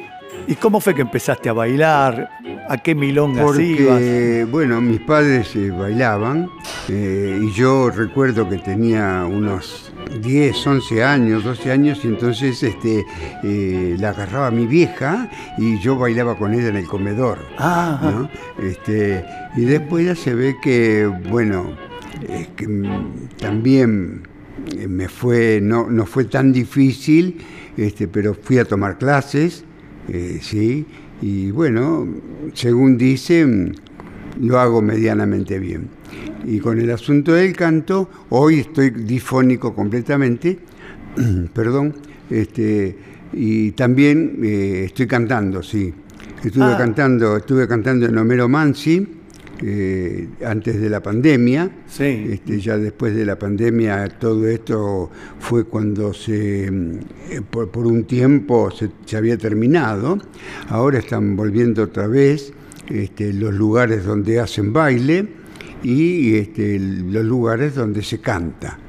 [0.52, 2.30] y cómo fue que empezaste a bailar?
[2.70, 3.88] ¿A qué milongas ibas?
[3.94, 6.50] Porque, bueno, mis padres eh, bailaban
[6.90, 13.06] eh, y yo recuerdo que tenía unos 10, 11 años, 12 años y entonces este,
[13.44, 17.40] eh, la agarraba mi vieja y yo bailaba con ella en el comedor.
[17.58, 18.30] Ah, ¿no?
[18.66, 21.76] Este, y después ya se ve que, bueno,
[22.28, 24.24] eh, que, mm, también
[24.78, 27.38] eh, me fue, no, no fue tan difícil,
[27.78, 29.64] este, pero fui a tomar clases,
[30.08, 30.86] eh, sí,
[31.22, 32.08] y bueno,
[32.54, 33.76] según dicen,
[34.40, 35.90] lo hago medianamente bien.
[36.46, 40.60] Y con el asunto del canto, hoy estoy difónico completamente,
[41.54, 41.94] perdón,
[42.30, 42.96] este,
[43.32, 45.94] y también eh, estoy cantando, sí.
[46.44, 46.76] Estuve Ah.
[46.78, 49.08] cantando, estuve cantando en Homero Mansi
[49.62, 51.72] eh, antes de la pandemia.
[51.88, 52.28] Sí.
[52.32, 58.04] Este, ya después de la pandemia todo esto fue cuando se eh, por, por un
[58.04, 60.18] tiempo se, se había terminado.
[60.68, 62.52] Ahora están volviendo otra vez
[62.90, 65.28] este, los lugares donde hacen baile
[65.84, 68.80] y este, los lugares donde se canta.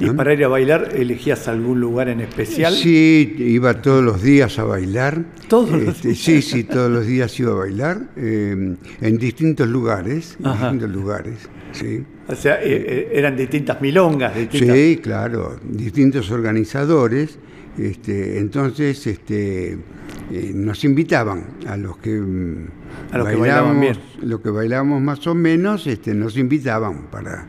[0.00, 2.74] ¿Y para ir a bailar elegías algún lugar en especial?
[2.74, 5.24] Sí, iba todos los días a bailar.
[5.48, 6.18] ¿Todos los Este, días?
[6.18, 11.34] Sí, sí, todos los días iba a bailar eh, en distintos lugares, en distintos lugares,
[11.72, 12.02] sí.
[12.26, 14.76] O sea, eh, eh, eran distintas milongas, distintas...
[14.76, 17.38] Sí, claro, distintos organizadores.
[17.78, 22.68] Este, entonces, este, eh, nos invitaban a los que mm,
[23.12, 23.98] A los que bailaban bien.
[24.22, 27.48] los que bailábamos más o menos, este, nos invitaban para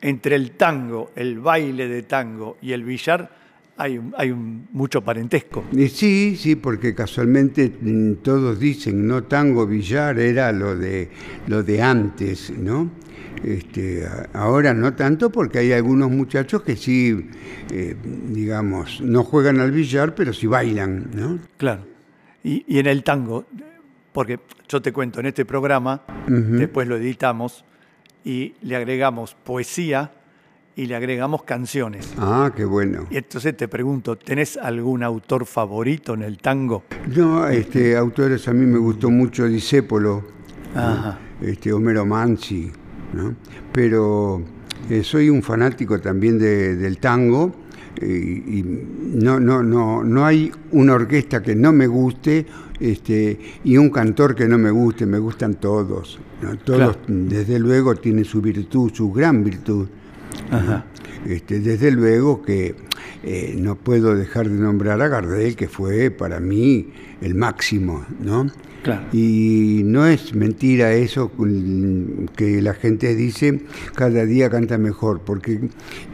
[0.00, 3.39] Entre el tango, el baile de tango y el billar
[3.80, 5.64] hay, hay mucho parentesco.
[5.88, 11.08] Sí, sí, porque casualmente mm, todos dicen, no tango billar era lo de
[11.46, 12.90] lo de antes, ¿no?
[13.42, 17.30] Este, ahora no tanto porque hay algunos muchachos que sí,
[17.70, 17.96] eh,
[18.28, 21.38] digamos, no juegan al billar, pero sí bailan, ¿no?
[21.56, 21.86] Claro.
[22.44, 23.46] Y, y en el tango,
[24.12, 27.64] porque yo te cuento, en este programa, después lo editamos
[28.24, 30.12] y le agregamos poesía
[30.76, 32.12] y le agregamos canciones.
[32.18, 33.06] Ah, qué bueno.
[33.10, 36.84] Y entonces te pregunto, ¿tenés algún autor favorito en el tango?
[37.14, 40.24] No, este, autores a mí me gustó mucho Disépolo,
[40.74, 41.18] Ajá.
[41.42, 42.70] este, Homero Mansi,
[43.12, 43.34] ¿no?
[43.72, 44.42] pero
[44.88, 47.52] eh, soy un fanático también de- del tango
[48.00, 52.46] eh, y no, no, no, no hay una orquesta que no me guste
[52.78, 56.18] este, y un cantor que no me guste, me gustan todos.
[56.40, 56.56] ¿no?
[56.58, 56.96] Todos, Claro.
[57.08, 59.86] desde luego, tienen su virtud, su gran virtud.
[60.50, 60.84] Ajá.
[61.26, 62.74] Este, desde luego que
[63.22, 66.88] eh, no puedo dejar de nombrar a Gardel, que fue para mí
[67.20, 68.50] el máximo, ¿no?
[68.82, 69.02] Claro.
[69.12, 71.30] Y no es mentira eso
[72.34, 73.60] que la gente dice
[73.94, 75.60] cada día canta mejor, porque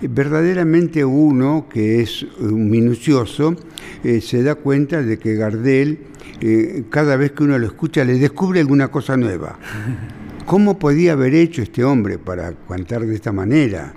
[0.02, 3.54] verdaderamente uno que es un minucioso
[4.02, 6.00] eh, se da cuenta de que Gardel,
[6.40, 9.60] eh, cada vez que uno lo escucha, le descubre alguna cosa nueva.
[10.46, 13.94] ¿Cómo podía haber hecho este hombre para cantar de esta manera?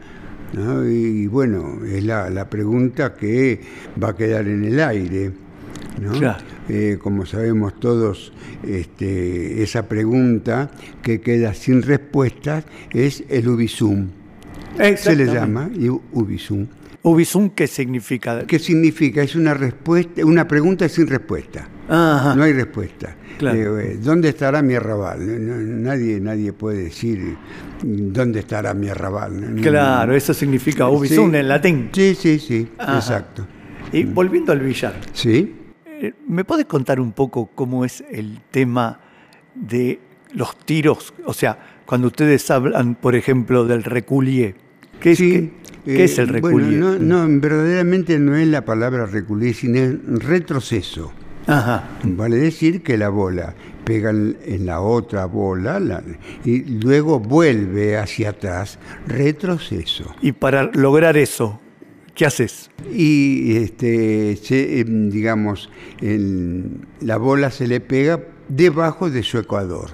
[0.54, 0.88] ¿No?
[0.88, 3.62] Y, bueno, es la, la pregunta que
[4.02, 5.32] va a quedar en el aire.
[6.02, 6.12] ¿no?
[6.12, 6.44] Claro.
[6.70, 8.32] Eh, como sabemos todos,
[8.66, 10.70] este, esa pregunta
[11.02, 14.08] que queda sin respuesta es el ubisum.
[14.98, 15.70] Se le llama
[16.14, 16.68] ubisum.
[17.02, 18.46] Ubisum, ¿qué significa?
[18.46, 19.22] ¿Qué significa?
[19.24, 21.68] Es una respuesta, una pregunta sin respuesta.
[21.88, 22.36] Ajá.
[22.36, 23.16] No hay respuesta.
[23.38, 23.80] Claro.
[23.80, 25.20] Eh, ¿Dónde estará mi arrabal?
[25.48, 25.56] No-
[25.90, 27.38] nadie, nadie puede decir
[27.82, 29.56] dónde estará mi arrabal.
[29.56, 31.38] No- Claro, eso significa ubisum Sí.
[31.38, 31.90] en latín.
[31.94, 32.98] Sí, sí, sí, Ajá.
[32.98, 33.48] exacto.
[33.94, 35.56] Y volviendo al billar, ¿Sí?
[35.86, 39.00] eh, ¿me podés contar un poco cómo es el tema
[39.56, 40.00] de
[40.34, 41.14] los tiros?
[41.26, 44.56] O sea, cuando ustedes hablan, por ejemplo, del reculier.
[45.00, 45.52] ¿Qué, es- Sí, qué-
[45.94, 46.80] eh, qué es el bueno, reculier?
[47.02, 51.12] no, no, verdaderamente no es la palabra reculier, sino es retroceso.
[51.48, 51.90] Ajá.
[52.04, 56.04] Vale decir que la bola pega en la otra bola la-
[56.46, 60.14] y luego vuelve hacia atrás, retroceso.
[60.22, 61.60] Y para lograr eso,
[62.14, 62.70] ¿qué haces?
[62.94, 65.70] Y este, se, em, digamos,
[66.02, 69.90] el- la bola se le pega debajo de su ecuador.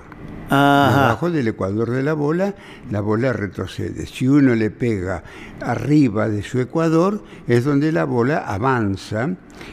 [0.49, 1.01] Ajá.
[1.01, 2.53] Debajo del ecuador de la bola,
[2.91, 4.05] la bola retrocede.
[4.05, 5.23] Si uno le pega
[5.61, 9.29] arriba de su ecuador, es donde la bola avanza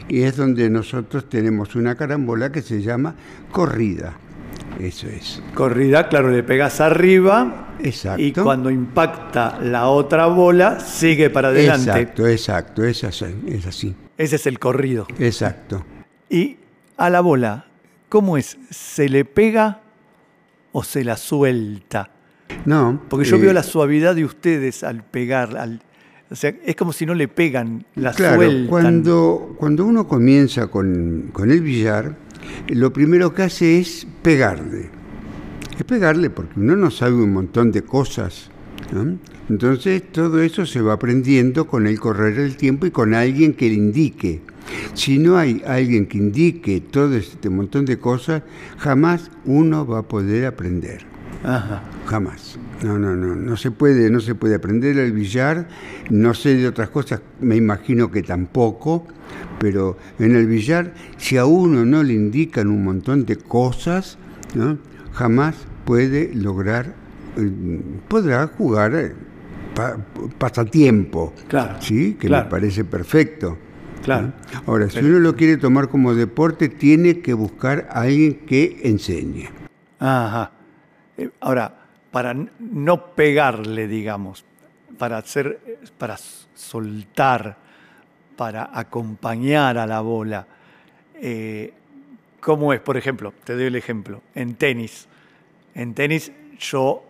[0.07, 3.15] y es donde nosotros tenemos una carambola que se llama
[3.51, 4.13] corrida.
[4.79, 5.41] Eso es.
[5.53, 8.21] Corrida, claro, le pegas arriba Exacto.
[8.21, 11.91] y cuando impacta la otra bola, sigue para adelante.
[11.91, 13.95] Exacto, exacto, es así, es así.
[14.17, 15.05] Ese es el corrido.
[15.19, 15.85] Exacto.
[16.29, 16.57] Y
[16.97, 17.65] a la bola,
[18.09, 18.57] ¿cómo es?
[18.71, 19.81] ¿Se le pega
[20.73, 22.09] o se la suelta?
[22.65, 25.55] No, Porque yo eh, veo la suavidad de ustedes al pegar.
[25.57, 25.81] Al,
[26.29, 28.67] o sea, es como si no le pegan, la Claro, sueltan.
[28.67, 32.15] cuando, cuando uno comienza con, con el billar,
[32.67, 34.89] lo primero que hace es pegarle.
[35.77, 38.49] Es pegarle porque uno no sabe un montón de cosas.
[38.91, 39.17] ¿no?
[39.49, 43.69] Entonces todo eso se va aprendiendo con el correr del tiempo y con alguien que
[43.69, 44.41] le indique.
[44.93, 48.43] Si no hay alguien que indique todo este montón de cosas,
[48.77, 51.05] jamás uno va a poder aprender.
[51.43, 51.83] Ajá.
[52.05, 52.57] Jamás.
[52.83, 55.67] No, no, no, no se puede, no se puede aprender el billar.
[56.09, 59.05] No sé de otras cosas, me imagino que tampoco.
[59.59, 64.17] Pero en el billar, si a uno no le indican un montón de cosas,
[64.55, 64.77] ¿no?
[65.13, 66.93] jamás puede lograr,
[67.37, 69.13] eh, podrá jugar eh,
[69.75, 69.97] pa-
[70.37, 71.33] pasatiempo.
[71.47, 72.45] Claro, Sí, que claro.
[72.45, 73.57] me parece perfecto.
[74.03, 74.33] Claro.
[74.65, 79.49] Ahora, si uno lo quiere tomar como deporte, tiene que buscar a alguien que enseñe.
[79.99, 80.51] Ajá.
[81.17, 81.73] Eh, Ahora,
[82.11, 84.45] para no pegarle, digamos,
[84.97, 86.17] para hacer, para
[86.53, 87.57] soltar,
[88.35, 90.45] para acompañar a la bola,
[91.15, 91.73] eh,
[92.39, 92.81] ¿cómo es?
[92.81, 95.07] Por ejemplo, te doy el ejemplo, en tenis.
[95.73, 97.03] En tenis yo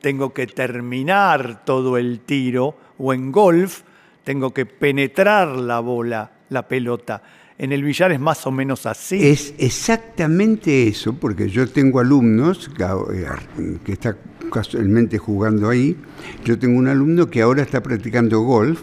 [0.00, 3.82] tengo que terminar todo el tiro, o en golf
[4.24, 7.22] tengo que penetrar la bola, la pelota.
[7.58, 9.26] En el billar es más o menos así.
[9.26, 14.16] Es exactamente eso, porque yo tengo alumnos que, eh, está
[14.52, 15.96] casualmente jugando ahí.
[16.44, 18.82] Yo tengo un alumno que ahora está practicando golf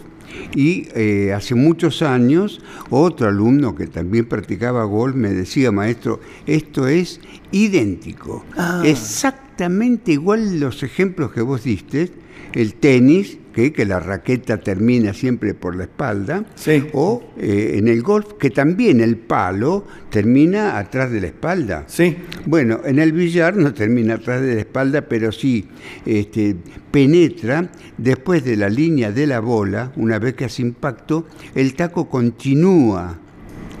[0.54, 6.88] y eh, hace muchos años otro alumno que también practicaba golf me decía, maestro, esto
[6.88, 7.20] es
[7.52, 8.82] idéntico, Ah.
[8.84, 12.10] exactamente igual los ejemplos que vos diste,
[12.52, 16.88] el tenis, que, que la raqueta termina siempre por la espalda, Sí.
[16.92, 21.84] o eh, en el golf, que también el palo termina atrás de la espalda.
[21.86, 22.16] Sí.
[22.46, 25.66] Bueno, en el billar no termina atrás de la espalda, pero sí
[26.04, 26.56] este,
[26.90, 32.08] penetra después de la línea de la bola, una vez que hace impacto, el taco
[32.08, 33.18] continúa.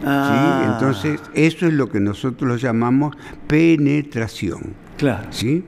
[0.06, 4.74] Ah, Entonces, eso es lo que nosotros lo llamamos penetración.
[4.96, 5.26] Claro.
[5.30, 5.64] ¿Sí?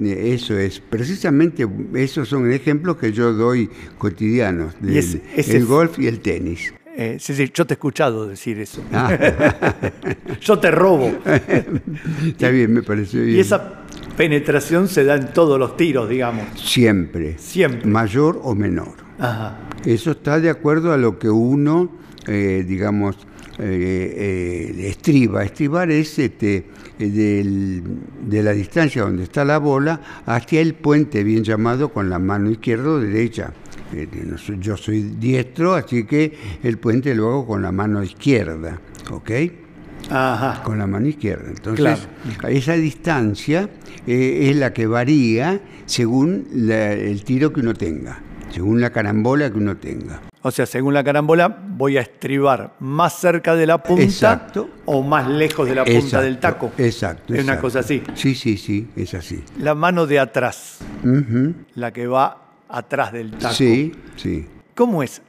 [0.00, 6.06] Eso es, precisamente esos son ejemplos que yo doy cotidianos, Y del el golf y
[6.06, 6.72] el tenis.
[6.98, 8.82] Eh, sí, sí, yo te he escuchado decir eso.
[8.90, 9.12] Ah,
[10.40, 11.12] Yo te robo.
[12.26, 13.36] está bien, me parece bien.
[13.36, 13.82] Y esa
[14.16, 16.46] penetración se da en todos los tiros, digamos.
[16.58, 17.86] Siempre, Siempre.
[17.86, 18.94] mayor o menor.
[19.18, 19.58] Ajá.
[19.84, 21.90] Eso está de acuerdo a lo que uno,
[22.26, 23.18] eh, digamos,
[23.58, 25.44] eh, estriba.
[25.44, 26.64] Estribar es este,
[26.98, 27.82] del-
[28.28, 32.50] de la distancia donde está la bola hacia el puente, bien llamado, con la mano
[32.50, 33.52] izquierda o derecha.
[33.92, 34.08] Eh,
[34.60, 36.32] Yo soy diestro, así que
[36.62, 38.80] el puente lo hago con la mano izquierda,
[39.10, 39.30] ¿ok?
[40.10, 40.62] Ajá.
[40.62, 41.48] Con la mano izquierda.
[41.48, 42.06] Entonces,
[42.38, 42.48] Claro.
[42.56, 43.68] esa distancia
[44.06, 49.50] eh, es la que varía según la- el tiro que uno tenga, según la carambola
[49.50, 50.20] que uno tenga.
[50.42, 54.70] O sea, según la carambola, voy a estribar más cerca de la punta Exacto.
[54.84, 56.72] o más lejos de la punta Exacto, del taco.
[56.78, 57.34] Exacto.
[57.34, 58.02] Es una cosa así.
[58.14, 59.42] Sí, sí, sí, es así.
[59.58, 60.78] La mano de atrás,
[61.74, 63.54] la que va atrás del taco.
[63.54, 64.46] Sí, sí.
[64.74, 65.20] ¿Cómo es?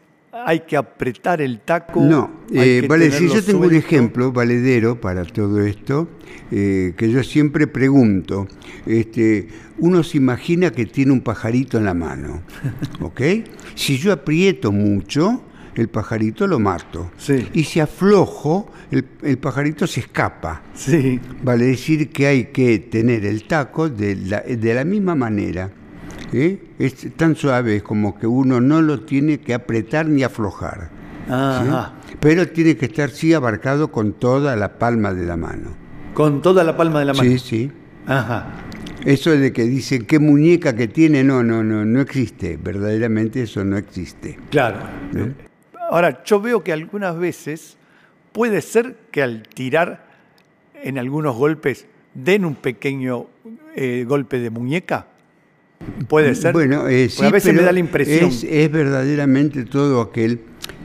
[0.46, 2.02] ¿Hay que apretar el taco?
[2.02, 6.10] No, ¿Hay eh, vale, si yo tengo un ejemplo valedero para todo esto,
[6.52, 8.48] eh, que yo siempre pregunto,
[8.86, 9.48] este,
[9.80, 12.44] uno se imagina que tiene un pajarito en la mano,
[13.02, 13.22] ¿ok?
[13.76, 15.44] Si yo aprieto mucho,
[15.76, 17.12] el pajarito lo mato.
[17.18, 17.48] Sí.
[17.54, 20.64] Y si aflojo, el, el pajarito se escapa.
[20.74, 25.72] Sí, Vale decir que hay que tener el taco de la, de la misma manera.
[26.34, 26.60] ¿Eh?
[26.80, 30.90] Es tan suave como que uno no lo tiene que apretar ni aflojar.
[32.20, 35.76] Pero tiene que estar sí abarcado con toda la palma de la mano.
[36.14, 37.30] con toda la palma de la mano.
[37.30, 37.72] Sí, sí.
[38.08, 38.48] Ajá.
[39.06, 42.58] Eso de que dicen qué muñeca que tiene, no, no, no, no existe.
[42.62, 44.38] Verdaderamente eso no existe.
[44.50, 44.80] Claro.
[45.16, 45.34] ¿Eh?
[45.92, 47.78] Ahora, yo veo que algunas veces
[48.32, 50.08] puede ser que al tirar
[50.74, 53.28] en algunos golpes den un pequeño
[53.76, 55.08] eh, golpe de muñeca.
[56.08, 56.54] Puede ser.
[56.54, 58.30] Bueno, eh, sí, a veces me da la impresión.
[58.30, 60.40] Es, es verdaderamente todo aquel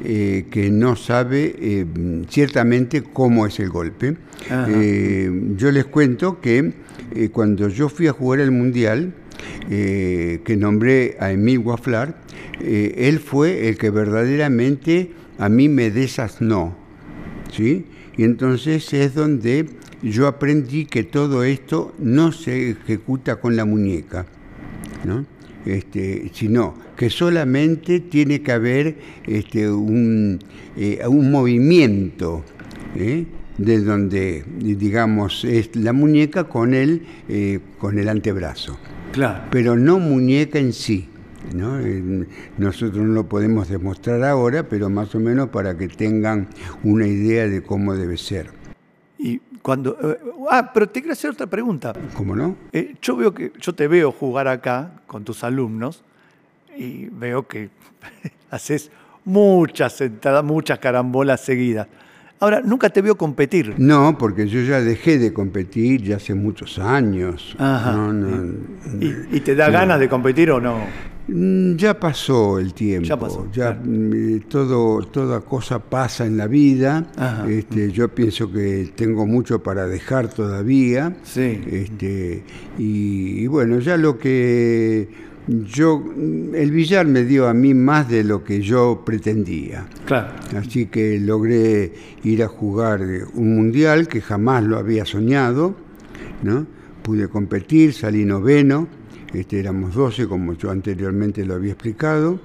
[0.05, 1.87] eh, que no sabe eh,
[2.29, 4.17] ciertamente cómo es el golpe.
[5.57, 6.73] Yo les cuento que
[7.33, 9.15] cuando yo fui a jugar el Mundial,
[9.69, 12.17] que nombré a Emil Waflar,
[12.61, 16.77] él fue el que verdaderamente a mí me desasnó.
[17.53, 17.87] ¿sí?
[18.17, 19.67] Y entonces es donde
[20.03, 24.27] yo aprendí que todo esto no se ejecuta con la muñeca,
[25.05, 25.25] ¿no?
[25.65, 30.41] Este, sino que solamente tiene que haber este, un,
[30.77, 32.45] eh, un movimiento
[32.97, 33.27] ¿eh?
[33.59, 38.77] de donde, digamos, es la muñeca con el, eh, con el antebrazo
[39.13, 39.45] Claro.
[39.51, 41.09] pero no muñeca en sí.
[41.55, 41.79] ¿no?
[42.59, 46.49] Nosotros no lo podemos demostrar ahora, pero más o menos para que tengan
[46.83, 48.51] una idea de cómo debe ser.
[49.19, 49.97] Y cuando.
[50.03, 50.19] eh,
[50.51, 51.93] ah, pero te quiero hacer otra pregunta.
[52.15, 52.57] ¿Cómo no?
[52.73, 56.03] Eh, yo veo que yo te veo jugar acá con tus alumnos
[56.77, 57.71] y veo que
[58.51, 58.91] haces
[59.25, 61.87] muchas sentadas, muchas carambolas seguidas.
[62.43, 63.75] Ahora, nunca te veo competir.
[63.79, 67.55] No, porque yo ya dejé de competir ya hace muchos años.
[67.57, 67.93] Ajá.
[67.93, 68.53] No, no,
[69.01, 70.81] ¿Y, y te da ganas de competir o no?
[71.29, 73.81] Mm, Ya pasó el tiempo, Ya pasó, ya, claro.
[73.85, 77.07] mm, todo, toda cosa pasa en la vida.
[77.17, 77.49] Ajá.
[77.49, 81.15] Este, yo pienso que tengo mucho para dejar todavía.
[81.23, 81.61] Sí.
[81.71, 82.43] Este,
[82.77, 85.09] y, y bueno, ya lo que
[85.49, 86.05] yo,
[86.55, 89.87] el billar me dio a mí más de lo que yo pretendía.
[90.07, 90.33] Claro.
[90.57, 93.01] Así que logré ir a jugar
[93.35, 95.75] un mundial que jamás lo había soñado,
[96.43, 96.67] ¿no?
[97.03, 98.87] Pude competir, salí noveno,
[99.33, 102.39] este, éramos 12 como yo anteriormente lo había explicado.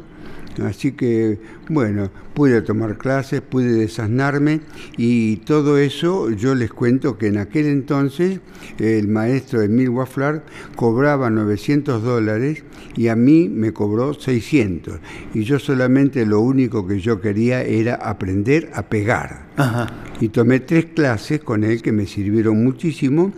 [0.59, 1.39] Así que,
[1.69, 4.61] bueno, pude tomar clases, pude desasnarme
[4.97, 8.39] y todo eso yo les cuento que en aquel entonces
[8.79, 10.43] el maestro Emil Waflar
[10.75, 12.63] cobraba 900 dólares
[12.95, 14.99] y a mí me cobró 600.
[15.33, 19.47] Y yo solamente lo único que yo quería era aprender a pegar.
[19.57, 19.87] Ajá.
[20.19, 23.33] Y tomé tres clases con él que me sirvieron muchísimo,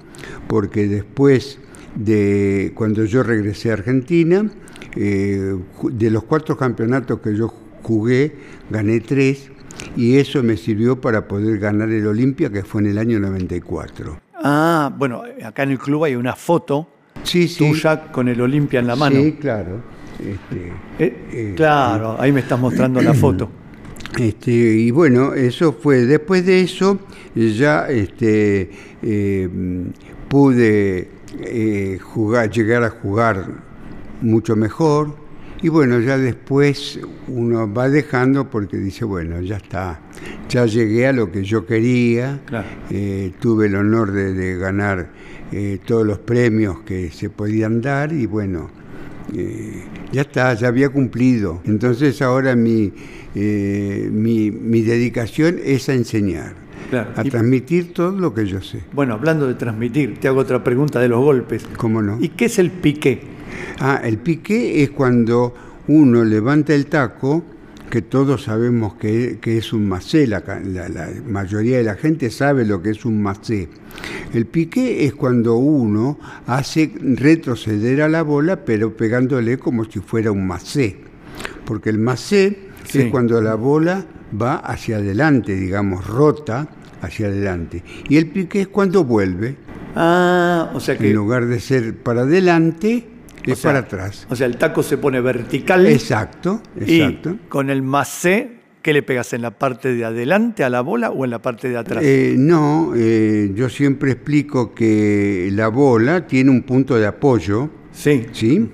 [0.47, 1.59] porque después
[1.95, 4.49] de cuando yo regresé a Argentina,
[5.01, 5.55] eh,
[5.91, 7.47] de los cuatro campeonatos que yo
[7.81, 8.35] jugué,
[8.69, 9.49] gané tres,
[9.95, 14.19] y eso me sirvió para poder ganar el Olimpia, que fue en el año 94.
[14.43, 16.89] Ah, bueno, acá en el club hay una foto
[17.23, 17.59] Sí, sí.
[17.69, 19.15] tuya con el Olimpia en la mano.
[19.21, 19.81] Sí, claro.
[20.19, 23.49] Este, Eh, eh, claro, ahí me estás mostrando la foto.
[24.17, 25.97] Este, y bueno, eso fue.
[26.05, 26.97] Después de eso,
[27.35, 28.71] ya este,
[29.03, 29.47] eh,
[30.27, 31.09] pude
[32.01, 33.45] jugar, llegar a jugar
[34.21, 35.15] mucho mejor.
[35.61, 39.99] Y bueno, ya después uno va dejando porque dice, bueno, ya está,
[40.47, 42.39] ya llegué a lo que yo quería.
[42.45, 42.67] Claro.
[42.89, 45.09] Eh, tuve el honor de, de ganar
[45.51, 48.69] eh, todos los premios que se podían dar y bueno,
[49.35, 51.61] eh, ya está, ya había cumplido.
[51.65, 52.93] Entonces ahora mi,
[53.35, 56.53] mi, mi dedicación es a enseñar,
[56.89, 57.11] Claro.
[57.17, 58.79] a transmitir todo lo que yo sé.
[58.93, 61.67] Bueno, hablando de transmitir, te hago otra pregunta de los golpes.
[61.77, 62.17] ¿Cómo no?
[62.21, 63.21] ¿Y qué es el piqué?
[63.79, 65.53] Ah, el piqué es cuando
[65.87, 67.43] uno levanta el taco,
[67.89, 72.29] que todos sabemos que, que es un macé, la, la- la mayoría de la gente
[72.29, 73.67] sabe lo que es un macé.
[74.33, 80.31] El piqué es cuando uno hace retroceder a la bola, pero pegándole como si fuera
[80.31, 80.97] un macé.
[81.65, 82.99] Porque el macé Sí.
[83.01, 84.05] es cuando la bola
[84.39, 86.67] va hacia adelante, digamos, rota
[87.01, 87.83] hacia adelante.
[88.07, 89.55] Y el piqué es cuando vuelve,
[89.95, 91.09] Ah, o sea que.
[91.09, 93.05] en lugar de ser para adelante,
[93.47, 94.27] o es sea, para atrás.
[94.29, 95.85] O sea, el taco se pone vertical.
[95.85, 97.31] Exacto, exacto.
[97.31, 99.33] Y con el macé, ¿qué le pegas?
[99.33, 102.03] ¿En la parte de adelante a la bola o en la parte de atrás?
[102.03, 108.25] Eh, no, eh, yo siempre explico que la bola tiene un punto de apoyo, sí.
[108.31, 108.69] ¿sí?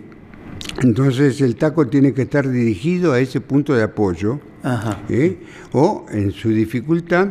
[0.82, 5.00] Entonces el taco tiene que estar dirigido a ese punto de apoyo Ajá.
[5.10, 5.38] ¿eh?
[5.72, 7.30] o en su dificultad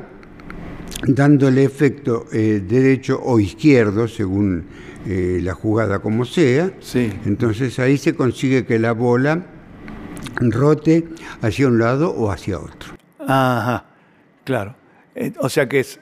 [1.06, 4.64] dándole efecto eh, derecho o izquierdo según
[5.06, 6.72] eh, la jugada como sea.
[6.80, 7.12] Sí.
[7.26, 9.46] Entonces ahí se consigue que la bola
[10.40, 11.04] rote
[11.42, 12.94] hacia un lado o hacia otro.
[13.20, 13.86] Ajá,
[14.44, 14.74] claro.
[15.14, 16.00] Eh, o sea que es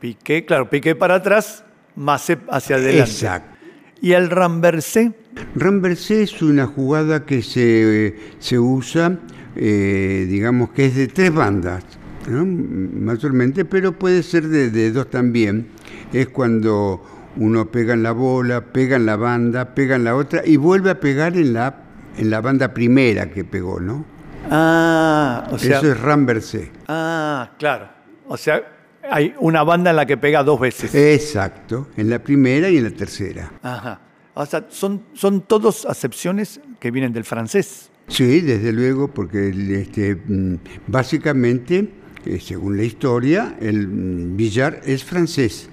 [0.00, 1.64] piqué, claro, piqué para atrás,
[1.96, 3.10] Macé hacia adelante.
[3.10, 3.56] Exacto.
[4.00, 5.12] ¿Y el ramversé?
[5.54, 9.18] Ramversé es una jugada que se, se usa,
[9.56, 11.84] digamos que es de tres bandas,
[12.28, 12.44] ¿no?
[12.46, 15.68] mayormente, pero puede ser de, de dos también.
[16.12, 17.02] Es cuando
[17.36, 20.90] uno pega en la bola, pega en la banda, pega en la otra y vuelve
[20.90, 21.82] a pegar en la,
[22.16, 24.04] en la banda primera que pegó, ¿no?
[24.50, 26.70] Ah, o sea, Eso es Ramversé.
[26.88, 27.88] ah, claro.
[28.26, 28.62] O sea,
[29.10, 30.94] hay una banda en la que pega dos veces.
[30.94, 33.50] Exacto, en la primera y en la tercera.
[33.62, 34.00] Ajá.
[34.34, 37.90] O sea, son, son todos acepciones que vienen del francés.
[38.08, 39.48] Sí, desde luego, porque
[39.80, 40.56] este, mm,
[40.88, 41.88] básicamente,
[42.26, 45.68] eh, según la historia, el mm, billar es francés.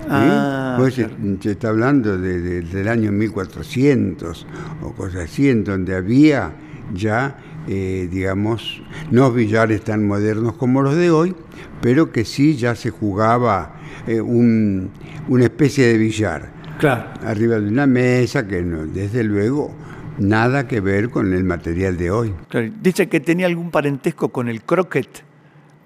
[0.00, 0.06] ¿sí?
[0.10, 1.16] Ah, Pues se- claro.
[1.40, 4.46] se, está hablando de- de- del año 1400
[4.82, 6.52] o cosas así, en donde había
[6.94, 11.34] ya, eh, digamos, no billares tan modernos como los de hoy,
[11.80, 14.90] pero que sí ya se jugaba eh, un-
[15.28, 17.04] una especie de billar Claro.
[17.24, 19.74] arriba de una mesa que no, desde luego
[20.18, 22.34] nada que ver con el material de hoy.
[22.48, 22.70] claro.
[22.82, 25.08] Dice que tenía algún parentesco con el croquet,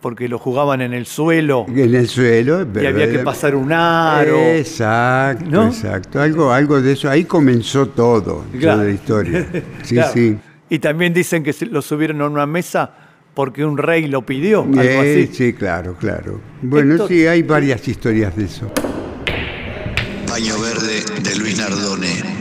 [0.00, 4.36] porque lo jugaban en el suelo En el suelo y había que pasar un aro.
[4.38, 5.66] Exacto, ¿No?
[5.68, 6.20] exacto.
[6.20, 7.10] Algo, algo de eso.
[7.10, 8.76] Ahí comenzó todo, Claro.
[8.78, 9.46] toda la historia.
[9.82, 10.12] Sí, Claro.
[10.14, 10.38] sí.
[10.70, 12.90] Y también dicen que lo subieron a una mesa
[13.34, 15.34] porque un rey lo pidió, algo Eh, así.
[15.34, 16.40] sí, claro, claro.
[16.62, 18.70] Bueno, sí, hay varias historias de eso.
[20.28, 22.37] Paño verde de Luis Nardone.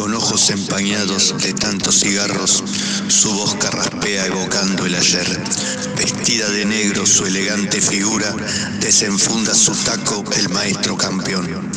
[0.00, 2.64] Con ojos empañados de tantos cigarros,
[3.08, 5.28] su voz carraspea evocando el ayer.
[5.94, 8.34] Vestida de negro, su elegante figura
[8.80, 11.70] desenfunda su taco el maestro campeón.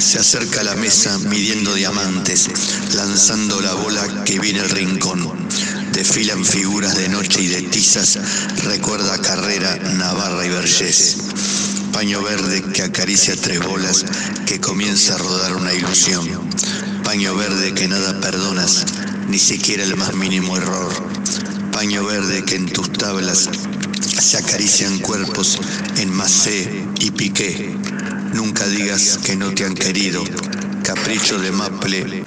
[0.00, 2.48] Se acerca a la mesa midiendo diamantes,
[2.96, 5.32] lanzando la bola que viene el rincón.
[5.92, 8.18] Desfilan figuras de noche y de tizas,
[8.64, 11.18] recuerda carrera Navarra y Vergés
[11.98, 14.04] paño verde que acaricia tres bolas,
[14.46, 16.28] que comienza a rodar una ilusión.
[17.08, 18.84] Paño verde que nada perdonas,
[19.30, 20.92] ni siquiera el más mínimo error.
[21.72, 23.48] Paño verde que en tus tablas
[23.98, 25.58] se acarician cuerpos
[25.96, 27.74] en Macé y Piqué.
[28.34, 30.22] Nunca digas que no te han querido.
[30.84, 32.24] Capricho de Maple,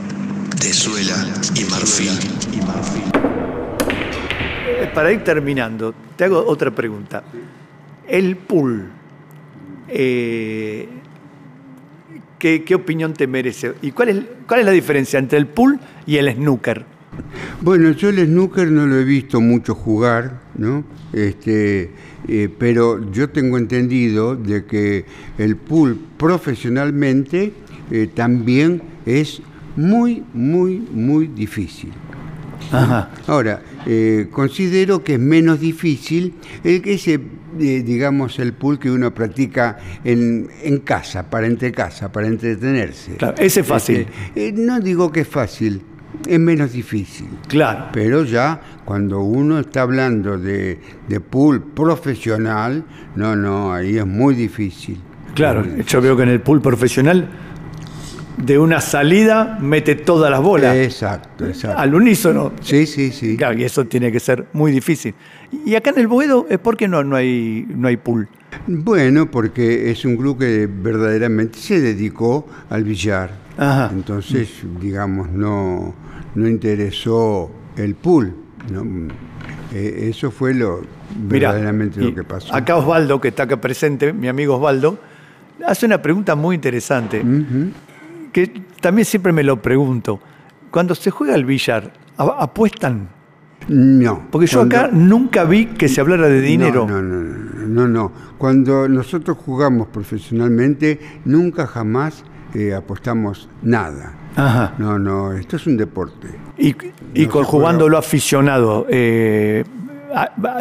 [0.59, 2.17] de Suela y Marfil.
[4.67, 7.23] Eh, Para ir terminando, te hago otra pregunta.
[8.07, 8.89] El pool,
[9.89, 10.89] eh,
[12.41, 13.73] ¿qué, opinión te merece?
[13.81, 14.17] ¿Y cuál es,
[14.47, 16.85] cuál es la diferencia entre el pool y el snooker?
[17.61, 20.83] Bueno, yo el snooker no lo he visto mucho jugar, ¿no?
[21.13, 21.91] Este,
[22.27, 25.05] eh, pero yo tengo entendido de que
[25.37, 27.53] el pool profesionalmente
[27.91, 29.41] eh, también es
[29.75, 31.91] muy, muy, muy difícil.
[32.71, 33.09] Ajá.
[33.27, 37.19] Ahora, eh, considero que es menos difícil el que ese,
[37.59, 43.15] eh, digamos, el pool que uno practica en, en casa, para entre casa, para entretenerse.
[43.15, 44.07] Claro, ese es fácil.
[44.35, 45.81] Este, eh, no digo que es fácil,
[46.27, 47.27] es menos difícil.
[47.47, 47.89] Claro.
[47.91, 52.85] Pero ya cuando uno está hablando de, de pool profesional,
[53.15, 54.99] no, no, ahí es muy difícil.
[55.33, 57.29] Claro, yo veo que en el pool profesional,
[58.37, 60.75] de una salida, mete todas las bolas.
[60.75, 61.79] Exacto, exacto.
[61.79, 62.53] Al unísono.
[62.61, 63.37] Sí, sí, sí.
[63.37, 65.13] Claro, y eso tiene que ser muy difícil.
[65.65, 68.27] Y acá en el Boedo, ¿es por qué no, no, hay, no hay pool?
[68.67, 73.31] Bueno, porque es un club que verdaderamente se dedicó al billar.
[73.57, 73.89] Ajá.
[73.93, 75.93] Entonces, digamos, no,
[76.35, 78.35] no interesó el pool.
[78.71, 78.83] ¿no?
[79.73, 80.81] Eh, eso fue lo
[81.15, 82.53] verdaderamente lo que pasó.
[82.53, 84.97] Acá Osvaldo, que está acá presente, mi amigo Osvaldo,
[85.65, 87.23] hace una pregunta muy interesante.
[88.31, 88.47] Que
[88.79, 90.19] también siempre me lo pregunto.
[90.71, 93.09] Cuando se juega al billar, ¿a- ¿apuestan?
[93.67, 94.27] No.
[94.31, 96.85] Porque yo cuando- acá nunca vi que se hablara de dinero.
[96.89, 98.11] No, no, no, no, no, no.
[98.37, 102.23] Cuando nosotros jugamos profesionalmente, nunca jamás
[102.53, 104.13] eh, apostamos nada.
[104.35, 104.73] Ajá.
[104.77, 106.27] No, no, esto es un deporte.
[106.57, 106.75] Y,
[107.13, 109.63] y No con se jugándolo aficionado, eh,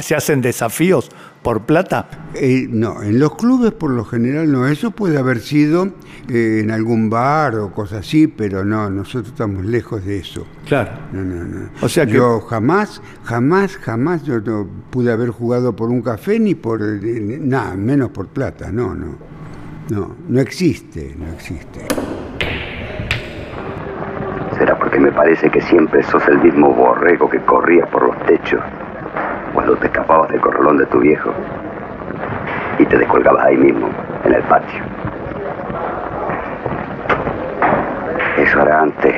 [0.00, 1.10] ¿se hacen desafíos
[1.42, 2.06] por plata?
[2.34, 4.66] Eh, no, en los clubes por lo general no.
[4.68, 5.88] Eso puede haber sido
[6.28, 10.46] eh, en algún bar o cosas así, pero no, nosotros estamos lejos de eso.
[10.66, 10.90] Claro.
[11.12, 11.70] No, no, no.
[11.80, 16.38] O sea que- Yo jamás, jamás, jamás yo no pude haber jugado por un café
[16.38, 18.70] ni por eh, nada, menos por plata.
[18.70, 19.16] No, no.
[19.90, 21.80] No, no existe, no existe.
[24.56, 28.60] Será porque me parece que siempre sos el mismo borrego que corría por los techos
[29.54, 31.32] cuando te escapabas del corralón de tu viejo
[32.78, 33.88] y te descolgabas ahí mismo,
[34.24, 34.82] en el patio.
[38.38, 39.14] Eso era antes.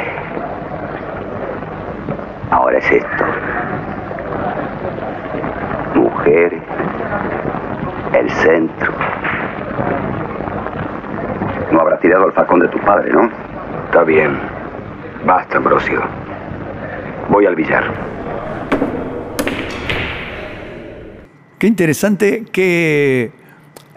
[2.50, 3.24] Ahora es esto.
[5.94, 6.62] Mujeres,
[8.14, 8.92] el centro.
[11.70, 13.30] No habrá tirado al facón de tu padre, ¿no?
[13.86, 14.38] Está bien.
[15.24, 16.02] Basta, Ambrosio.
[17.30, 18.11] Voy al billar.
[21.62, 23.30] Qué interesante, qué,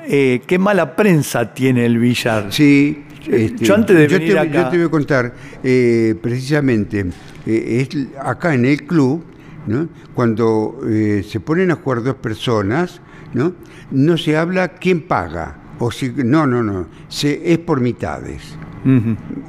[0.06, 2.54] eh, qué mala prensa tiene el billar.
[2.54, 3.04] Sí.
[3.28, 7.08] este, yo antes de yo venir te, acá- yo te voy a contar, eh, precisamente,
[7.48, 7.90] eh, es
[8.24, 9.24] acá en el club,
[9.66, 9.90] ¿no?
[10.14, 13.02] cuando eh, se ponen a jugar dos personas,
[13.34, 13.54] ¿no?
[13.90, 15.58] no se habla quién paga.
[15.80, 16.86] O si, no, no, no.
[17.08, 18.44] Se, es por mitades.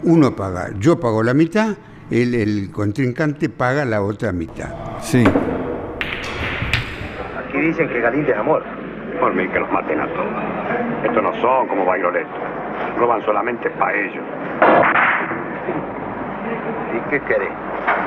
[0.05, 1.77] Uno paga, yo pago la mitad,
[2.11, 4.71] el, el contrincante paga la otra mitad.
[5.03, 5.23] Sí.
[7.57, 8.63] Aquí dicen que Galín es amor.
[9.19, 10.29] Por mí que los maten a todos.
[11.05, 12.31] Estos no son como bailoletos.
[12.99, 14.23] Roban solamente para ellos.
[16.95, 17.49] ¿Y qué querés?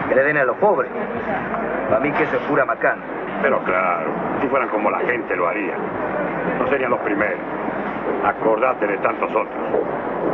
[0.07, 0.91] Que le den a los pobres.
[1.89, 3.01] Para mí que eso es pura macana.
[3.41, 5.73] Pero claro, si fueran como la gente lo haría.
[6.59, 7.39] No serían los primeros.
[8.23, 9.47] Acordate de tantos otros.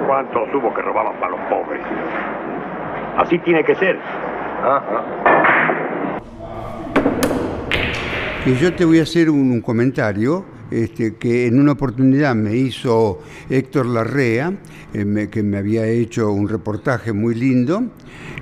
[0.07, 1.81] ¿Cuántos hubo que robaban para los pobres?
[3.17, 3.97] Así tiene que ser.
[8.47, 13.19] Y yo te voy a hacer un, comentario este, que en una oportunidad me hizo
[13.49, 14.53] Héctor Larrea,
[14.93, 17.85] eh, que me había hecho un reportaje muy lindo,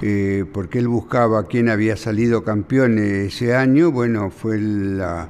[0.02, 3.92] eh, porque él buscaba quién había salido campeón ese año.
[3.92, 5.30] Bueno, fue la,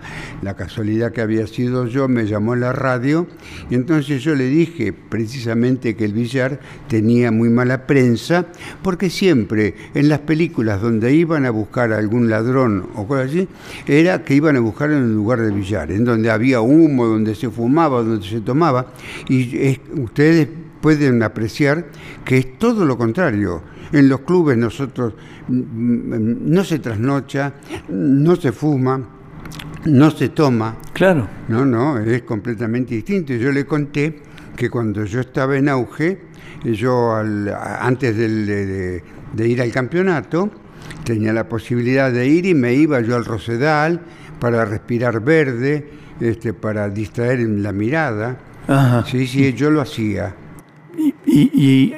[0.57, 3.27] casualidad que había sido yo, me llamó la radio,
[3.69, 8.47] y entonces yo le dije precisamente que el billar tenía muy mala prensa,
[8.81, 13.47] porque siempre en las películas donde iban a buscar a algún ladrón o cosas así,
[13.87, 17.35] era que iban a buscar en un lugar de billar, en donde había humo, donde
[17.35, 18.87] se fumaba, donde se tomaba,
[19.27, 20.47] y es- ustedes
[20.81, 21.85] pueden apreciar
[22.25, 23.61] que es todo lo contrario.
[23.93, 25.13] En los clubes nosotros
[25.47, 27.53] mm, mm, no se trasnocha,
[27.89, 28.99] no se fuma,
[29.85, 30.75] no se toma.
[30.93, 31.27] Claro.
[31.47, 33.33] No, no, es completamente distinto.
[33.33, 34.19] Yo le conté
[34.55, 36.21] que cuando yo estaba en auge,
[36.63, 40.49] yo al- antes del- de, de- de ir al campeonato,
[41.03, 44.01] tenía la posibilidad de ir y me iba yo al Rosedal
[44.39, 45.87] para respirar verde,
[46.19, 48.37] este, para distraer la mirada.
[48.67, 49.03] Ajá.
[49.05, 50.35] Sí, sí, yo lo hacía.
[51.25, 51.95] Y, y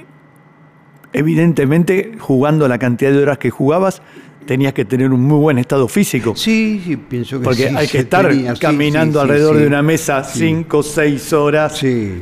[1.16, 4.01] evidentemente, jugando la cantidad de horas que jugabas,
[4.45, 6.36] tenías que tener un muy buen estado físico.
[6.36, 9.82] Sí, sí, pienso que Porque sí, hay que estar tenía, caminando sí, alrededor de una
[9.82, 11.78] mesa cinco seis horas.
[11.78, 12.22] Sí.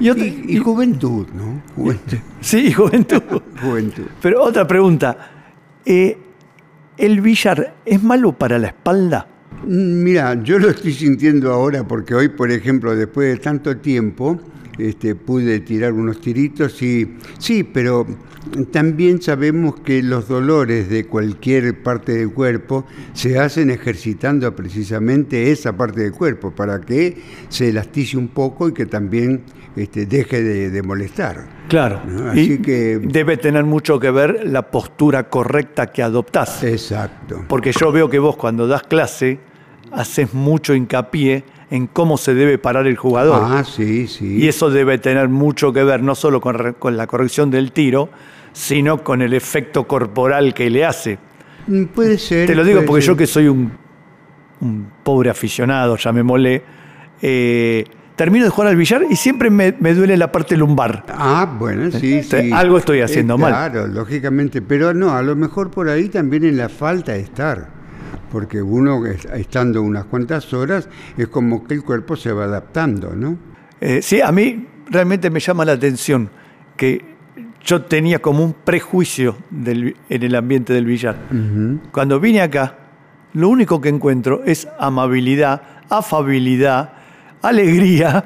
[0.00, 1.62] Y, otra- Y, y juventud, ¿no?
[1.76, 2.16] Juventud.
[2.40, 3.20] sí, juventud.
[3.62, 4.04] juventud.
[4.22, 5.16] Pero otra pregunta.
[5.84, 6.16] eh,
[6.96, 9.26] ¿El billar es malo para la espalda?
[9.66, 14.38] Mm, Mira, yo lo estoy sintiendo ahora porque hoy, por ejemplo, después de tanto tiempo,
[14.78, 18.06] este, pude tirar unos tiritos y sí, pero
[18.72, 25.76] también sabemos que los dolores de cualquier parte del cuerpo se hacen ejercitando precisamente esa
[25.76, 27.16] parte del cuerpo para que
[27.48, 29.42] se elastice un poco y que también
[29.76, 31.60] este, deje de, de molestar.
[31.68, 32.00] Claro.
[32.06, 32.34] ¿no?
[32.34, 36.64] Y que debe tener mucho que ver la postura correcta que adoptás.
[36.64, 37.44] exacto.
[37.48, 39.38] Porque yo veo que vos cuando das clase
[39.92, 43.40] haces mucho hincapié en cómo se debe parar el jugador.
[43.44, 44.38] Ah, sí, sí.
[44.38, 48.08] Y eso debe tener mucho que ver no solo con, la corrección del tiro,
[48.52, 51.18] sino con el efecto corporal que le hace.
[51.68, 52.46] Mm, Puede ser.
[52.46, 53.12] Te lo digo porque ser.
[53.12, 53.70] yo que soy un,
[54.60, 56.62] un pobre aficionado, ya me molé,
[57.22, 57.84] eh,
[58.16, 61.04] termino de jugar al billar y siempre me, me duele la parte lumbar.
[61.08, 62.50] Ah, bueno, sí, Este, sí.
[62.52, 63.52] algo estoy haciendo mal.
[63.52, 67.68] Claro, lógicamente, pero no, a lo mejor por ahí también en la falta de estar,
[68.30, 73.14] porque uno es- estando unas cuantas horas es como que el cuerpo se va adaptando,
[73.14, 73.36] ¿no?
[73.80, 76.30] Eh, sí, a mí realmente me llama la atención
[76.76, 77.04] que
[77.64, 81.16] yo tenía como un prejuicio del- en el ambiente del billar.
[81.92, 82.76] Cuando vine acá,
[83.34, 86.92] lo único que encuentro es amabilidad, afabilidad,
[87.42, 88.24] alegría.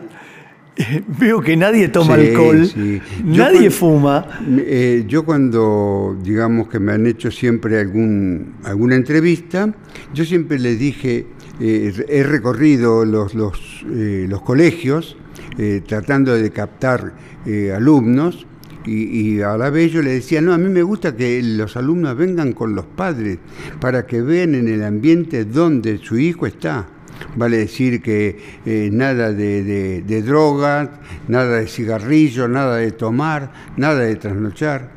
[1.20, 3.00] Veo que nadie toma Sí, alcohol, sí.
[3.24, 4.26] Nadie fuma.
[4.58, 9.72] Eh, yo cuando, digamos que me han hecho siempre algún, alguna entrevista,
[10.12, 11.26] yo siempre les dije,
[11.60, 15.16] eh, he recorrido los, los, eh, los colegios
[15.56, 17.14] eh, tratando de captar
[17.46, 18.44] eh, alumnos
[18.84, 21.76] y, y a la vez yo le decía, no, a mí me gusta que los
[21.76, 23.38] alumnos vengan con los padres
[23.80, 26.88] para que vean en el ambiente donde su hijo está.
[27.36, 30.88] Vale decir que eh, nada de, de, de drogas,
[31.28, 34.90] nada de cigarrillo, nada de tomar, nada de trasnochar.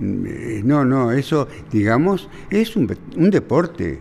[0.00, 3.98] Eh, No, no, eso, digamos, es un, un deporte.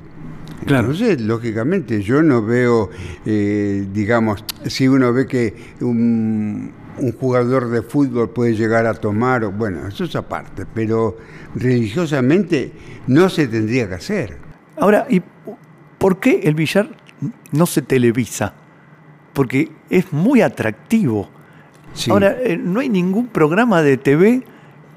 [0.65, 0.91] Claro.
[0.91, 2.89] Entonces, lógicamente, yo no veo,
[3.25, 9.45] eh, digamos, si uno ve que un, un jugador de fútbol puede llegar a tomar,
[9.57, 11.17] bueno, eso es aparte, pero
[11.55, 12.71] religiosamente
[13.07, 14.37] no se tendría que hacer.
[14.77, 15.21] Ahora, ¿y
[15.97, 16.89] por qué el billar
[17.51, 18.53] no se televisa?
[19.34, 21.30] Porque es muy atractivo.
[21.93, 22.11] Sí.
[22.11, 24.43] Ahora, eh, no hay ningún programa de TV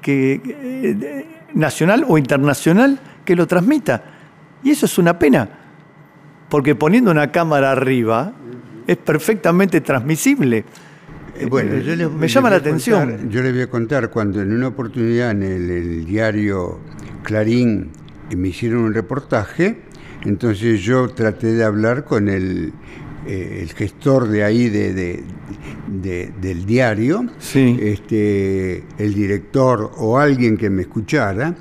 [0.01, 4.03] que, eh, nacional o internacional que lo transmita.
[4.63, 5.49] Y eso es una pena,
[6.49, 8.33] porque poniendo una cámara arriba
[8.87, 10.65] es perfectamente transmisible.
[11.37, 13.09] Eh, Bueno, yo les- me llama la atención.
[13.09, 16.79] contar- yo les voy a contar cuando en una oportunidad en el, el diario
[17.23, 17.89] Clarín
[18.35, 19.81] me hicieron un reportaje,
[20.23, 22.73] entonces yo traté de hablar con el,
[23.27, 25.23] eh, el gestor de ahí de, de-
[25.87, 27.25] de- del diario,
[27.81, 31.55] este, el director o alguien que me escuchara,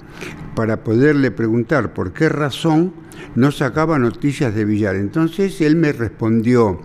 [0.55, 2.93] para poderle preguntar por qué razón
[3.35, 4.97] no sacaba noticias de Villar.
[4.97, 6.81] Entonces él me respondió,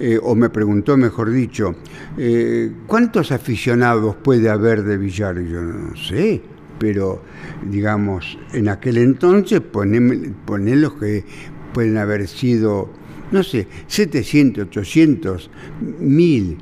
[0.00, 1.74] eh, o me preguntó, mejor dicho,
[2.18, 5.38] eh, ¿cuántos aficionados puede haber de Villar?
[5.38, 6.42] Y yo no sé,
[6.80, 7.22] pero
[7.70, 11.24] digamos, en aquel entonces poné, poné los que
[11.74, 12.90] pueden haber sido,
[13.30, 15.50] no sé, 700, 800,
[16.00, 16.58] 1000,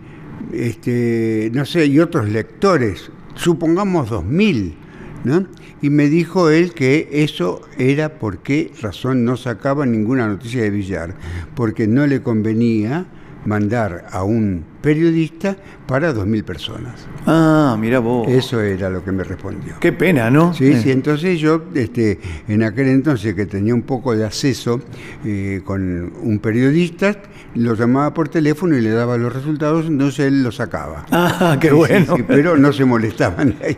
[0.53, 4.75] este, no sé, y otros lectores, supongamos 2000,
[5.23, 5.47] ¿no?
[5.81, 10.71] Y me dijo él que eso era por qué razón no sacaba ninguna noticia de
[10.71, 11.15] Villar,
[11.55, 13.07] porque no le convenía
[13.45, 15.57] mandar a un periodista
[15.87, 17.07] para 2.000 personas.
[17.27, 18.29] Ah, mira vos.
[18.29, 19.75] Eso era lo que me respondió.
[19.81, 20.55] Qué pena, ¿no?
[20.55, 20.81] Sí, Eh.
[20.83, 22.19] sí, entonces yo, este,
[22.49, 24.81] en aquel entonces que tenía un poco de acceso
[25.25, 27.17] eh, con un periodista,
[27.55, 31.07] lo llamaba por teléfono y le daba los resultados, entonces él los sacaba.
[31.11, 32.17] Ah, qué Sí, bueno.
[32.17, 33.77] sí, pero no se molestaban ahí.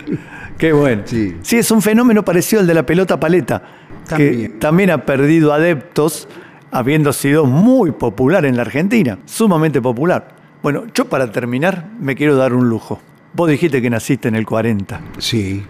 [0.59, 1.03] Qué bueno.
[1.07, 1.37] Sí.
[1.43, 3.63] Sí, es un fenómeno parecido al de la pelota paleta,
[4.05, 4.59] que También.
[4.59, 6.29] también ha perdido adeptos,
[6.73, 10.40] habiendo sido muy popular en la Argentina, sumamente popular.
[10.63, 13.01] Bueno, yo para terminar me quiero dar un lujo.
[13.33, 15.01] Vos dijiste que naciste en el 40.
[15.19, 15.65] Sí.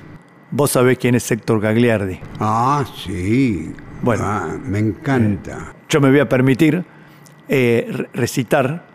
[0.50, 2.18] Vos sabés quién es Héctor Gagliardi.
[2.40, 3.72] Ah, sí.
[4.02, 4.24] Bueno.
[4.26, 5.74] Ah, me encanta.
[5.88, 6.84] Yo me voy a permitir
[7.48, 8.86] eh, re- recitar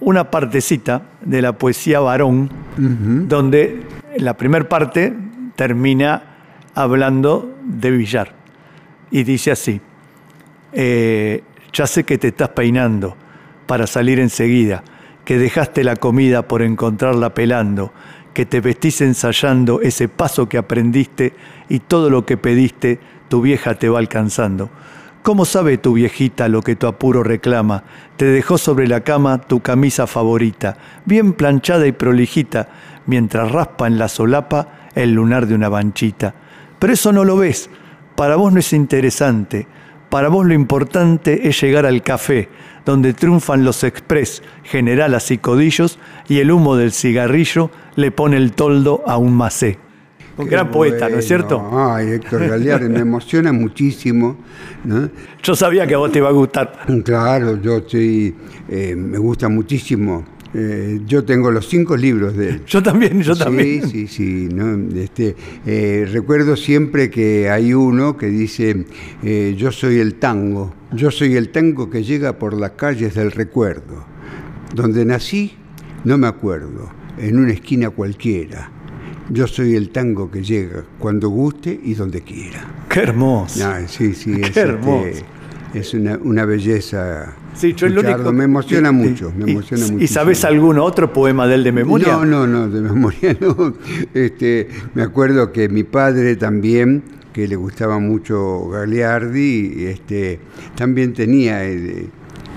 [0.00, 3.82] una partecita de la poesía varón, donde
[4.18, 5.12] la primera parte
[5.56, 6.22] termina
[6.74, 8.32] hablando de billar.
[9.10, 9.80] Y dice así,
[10.72, 11.42] eh,
[11.72, 13.16] ya sé que te estás peinando
[13.66, 14.84] para salir enseguida,
[15.28, 17.92] que dejaste la comida por encontrarla pelando,
[18.32, 21.34] que te vestís ensayando ese paso que aprendiste
[21.68, 22.98] y todo lo que pediste
[23.28, 24.70] tu vieja te va alcanzando.
[25.22, 27.84] ¿Cómo sabe tu viejita lo que tu apuro reclama?
[28.16, 32.70] Te dejó sobre la cama tu camisa favorita, bien planchada y prolijita,
[33.04, 36.34] mientras raspa en la solapa el lunar de una banchita.
[36.78, 37.68] Pero eso no lo ves,
[38.16, 39.66] para vos no es interesante.
[40.08, 42.48] Para vos lo importante es llegar al café,
[42.88, 48.52] donde triunfan los express, generalas y codillos, y el humo del cigarrillo le pone el
[48.52, 49.78] toldo a un macé.
[50.38, 51.70] Un Qué gran poeta, ¿no es cierto?
[51.70, 54.38] Ay, Héctor Galeardi, me emociona muchísimo.
[54.84, 55.10] ¿no?
[55.42, 56.86] Yo sabía que a vos te iba a gustar.
[57.04, 58.34] Claro, yo estoy,
[58.70, 60.24] eh, me gusta muchísimo.
[60.54, 62.62] Eh, yo tengo los cinco libros de él.
[62.66, 63.88] Yo también, yo sí, también.
[63.88, 64.98] Sí, sí, ¿no?
[64.98, 65.36] Este,
[65.66, 68.86] eh, recuerdo siempre que hay uno que dice,
[69.22, 73.30] eh, yo soy el tango, yo soy el tango que llega por las calles del
[73.30, 74.06] recuerdo.
[74.74, 75.52] Donde nací,
[76.04, 78.70] no me acuerdo, en una esquina cualquiera.
[79.30, 82.64] Yo soy el tango que llega cuando guste y donde quiera.
[82.88, 83.66] Qué hermoso.
[83.66, 85.24] Ah, sí, sí, Qué es, este, hermoso.
[85.74, 87.34] es una, una belleza.
[87.58, 90.06] Sí, yo el único- Me emociona y- mucho, me y- emociona ¿Y mucho.
[90.06, 92.12] sabés algún otro poema de él de memoria?
[92.12, 93.74] No, no, no, de memoria no.
[94.14, 97.02] Este, me acuerdo que mi padre también,
[97.32, 100.40] que le gustaba mucho Gagliardi, este,
[100.76, 102.10] también tenía el,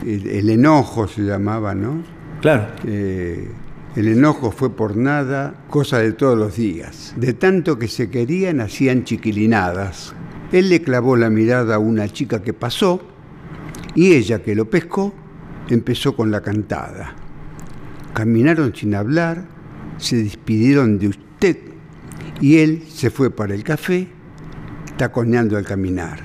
[0.06, 2.04] el- el enojo, se llamaba, ¿no?
[2.41, 2.68] Claro.
[2.86, 3.47] Eh,
[3.95, 7.14] el enojo fue por nada, cosa de todos los días.
[7.18, 10.14] De tanto que se querían, hacían chiquilinadas.
[10.52, 13.02] Él le clavó la mirada a una chica que pasó
[13.95, 15.13] y ella que lo pescó
[15.69, 17.13] empezó con la cantada.
[18.13, 19.45] Caminaron sin hablar,
[19.97, 21.57] se despidieron de usted
[22.41, 24.07] y él se fue para el café,
[24.97, 26.19] taconeando al caminar.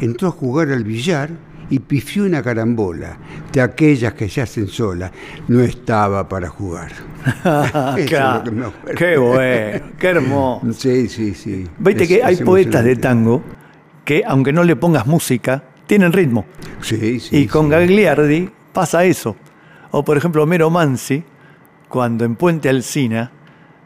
[0.00, 1.30] Entró a jugar al billar
[1.70, 3.16] y pifió una carambola,
[3.52, 5.12] de aquellas que se hacen sola.
[5.48, 6.90] No estaba para jugar.
[7.96, 8.72] Es Claro.
[8.96, 10.72] Qué bueno, qué hermoso.
[10.72, 11.66] Sí, sí, sí.
[11.78, 13.42] Viste Es- que hay poetas de tango
[14.04, 16.44] que, aunque no le pongas música, tienen ritmo.
[16.82, 17.36] Sí, sí.
[17.36, 17.70] y con sí.
[17.72, 19.34] Gagliardi pasa eso.
[19.90, 21.24] O por ejemplo, Homero Mansi,
[21.88, 23.32] cuando en Puente Alsina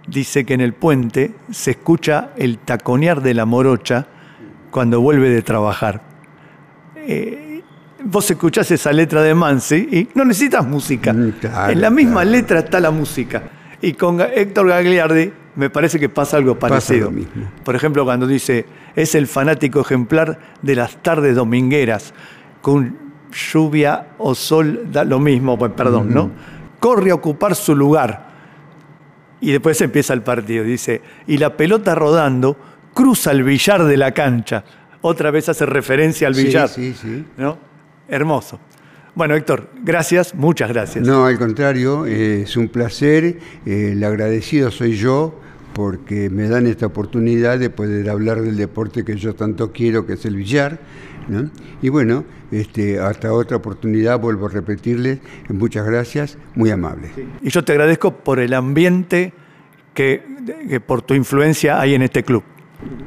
[0.07, 4.07] dice que en el puente se escucha el taconear de la morocha
[4.71, 6.03] cuando vuelve de trabajar.
[6.97, 7.63] Eh,
[8.05, 11.09] vos escuchás esa letra de Mansi y no necesitas música.
[11.11, 13.45] en la misma letra está la música.
[13.81, 17.13] Y con Héctor Gagliardi me parece que pasa algo parecido.
[17.65, 22.13] Por ejemplo, cuando dice, es el fanático ejemplar de las tardes domingueras,
[22.61, 22.97] con
[23.53, 26.31] lluvia o sol, da lo mismo, pues, perdón, ¿no?
[26.81, 28.33] Corre a ocupar su lugar.
[29.41, 30.65] Y después empieza el partido.
[30.65, 32.57] Dice, y la pelota rodando
[32.95, 34.65] cruza el billar de la cancha.
[35.03, 36.69] Otra vez hace referencia al billar.
[36.69, 37.59] Sí, sí, ¿no?
[38.09, 38.59] Hermoso.
[39.15, 41.07] Bueno, Héctor, gracias, muchas gracias.
[41.07, 43.39] No, al contrario, es un placer.
[43.65, 45.41] Eh, el agradecido soy yo
[45.75, 50.15] porque me dan esta oportunidad de poder hablar del deporte que yo tanto quiero, que
[50.15, 50.79] es el billar.
[51.83, 55.19] Y bueno, este, hasta otra oportunidad, vuelvo a repetirles,
[55.49, 57.11] muchas gracias, muy amable.
[57.43, 59.33] Y yo te agradezco por el ambiente
[59.95, 60.23] que,
[60.69, 62.45] que por tu influencia hay en este club.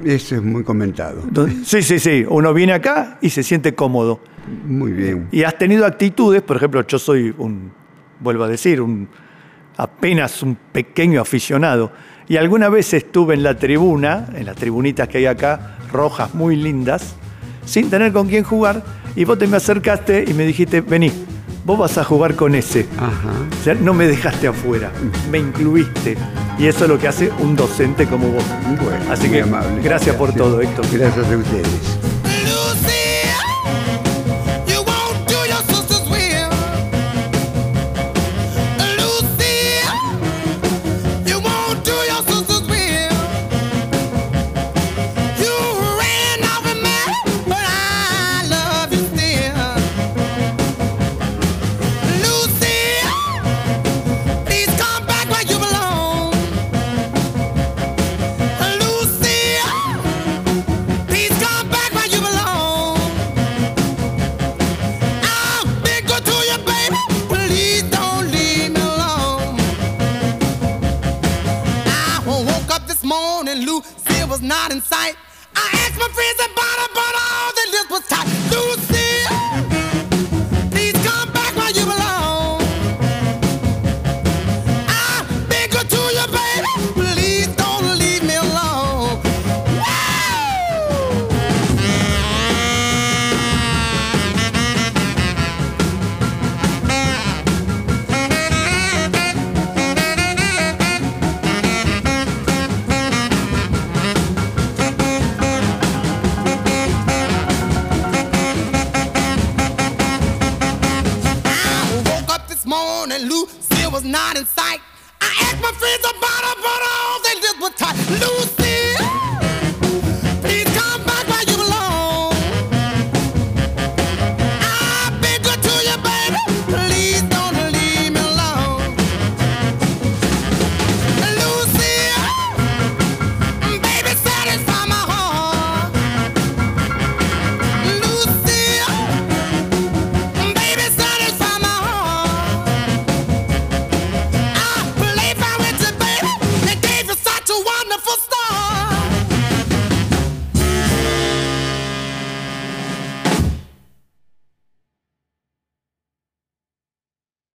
[0.04, 1.22] Eso es muy comentado.
[1.64, 2.26] Sí, sí, sí.
[2.28, 4.20] Uno viene acá y se siente cómodo.
[4.66, 5.28] Muy bien.
[5.32, 7.72] Y has tenido actitudes, por ejemplo, yo soy un,
[8.20, 9.08] vuelvo a decir, un
[9.78, 11.92] apenas un pequeño aficionado.
[12.30, 16.56] Y alguna vez estuve en la tribuna, en las tribunitas que hay acá, rojas, muy
[16.56, 17.16] lindas,
[17.66, 18.84] sin tener con quién jugar,
[19.16, 21.12] y vos te me acercaste y me dijiste, vení,
[21.66, 22.86] vos vas a jugar con ese.
[23.60, 24.92] O sea, no me dejaste afuera,
[25.32, 26.18] me incluiste.
[26.60, 28.44] Y eso es lo que hace un docente como vos.
[29.10, 29.82] Así que amable.
[29.82, 30.86] gracias por todo, Héctor.
[30.92, 32.17] Gracias a ustedes.